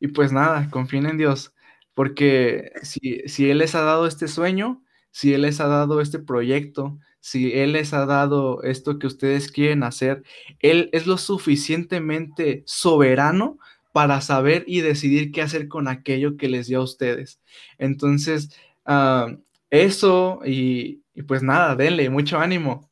[0.00, 1.54] y pues nada, confíen en Dios,
[1.94, 6.18] porque si, si Él les ha dado este sueño, si Él les ha dado este
[6.18, 10.22] proyecto, si Él les ha dado esto que ustedes quieren hacer,
[10.60, 13.58] Él es lo suficientemente soberano
[13.92, 17.40] para saber y decidir qué hacer con aquello que les dio a ustedes.
[17.78, 18.50] Entonces,
[18.84, 19.28] ah,
[19.70, 22.90] eso y, y, pues nada, denle mucho ánimo.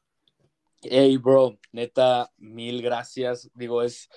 [0.91, 3.51] Hey, bro, neta, mil gracias.
[3.55, 4.11] Digo, es,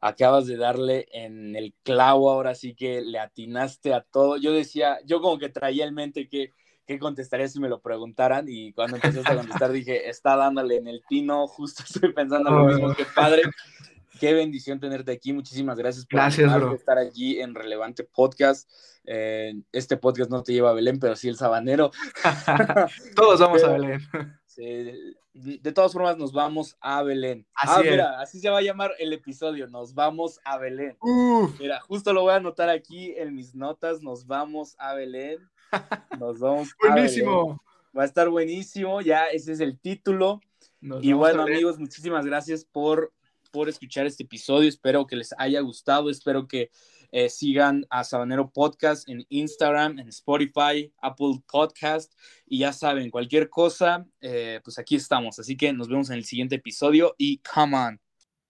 [0.00, 4.36] acabas de darle en el clavo, ahora sí que le atinaste a todo.
[4.36, 6.54] Yo decía, yo como que traía en mente que,
[6.86, 10.88] qué contestaría si me lo preguntaran y cuando empezaste a contestar dije, está dándole en
[10.88, 13.42] el pino, justo estoy pensando lo mismo, qué padre.
[14.18, 15.32] Qué bendición tenerte aquí.
[15.32, 16.18] Muchísimas gracias por
[16.74, 18.68] estar allí en Relevante Podcast.
[19.04, 21.92] Eh, este podcast no te lleva a Belén, pero sí el sabanero.
[23.14, 24.00] Todos vamos a Belén.
[24.58, 27.46] Sí, de todas formas, nos vamos a Belén.
[27.54, 29.68] Así ah, mira, así se va a llamar el episodio.
[29.68, 30.98] Nos vamos a Belén.
[31.60, 34.02] Mira, justo lo voy a anotar aquí en mis notas.
[34.02, 35.38] Nos vamos a Belén.
[36.20, 37.62] Nos vamos buenísimo.
[37.96, 39.00] Va a estar buenísimo.
[39.00, 40.40] Ya ese es el título.
[40.80, 43.12] y bueno, amigos, muchísimas gracias por,
[43.52, 44.68] por escuchar este episodio.
[44.68, 46.10] Espero que les haya gustado.
[46.10, 46.70] Espero que
[47.10, 52.14] eh, sigan a Sabanero Podcast en Instagram, en Spotify, Apple Podcast.
[52.46, 55.38] Y ya saben, cualquier cosa, eh, pues aquí estamos.
[55.38, 58.07] Así que nos vemos en el siguiente episodio y come on.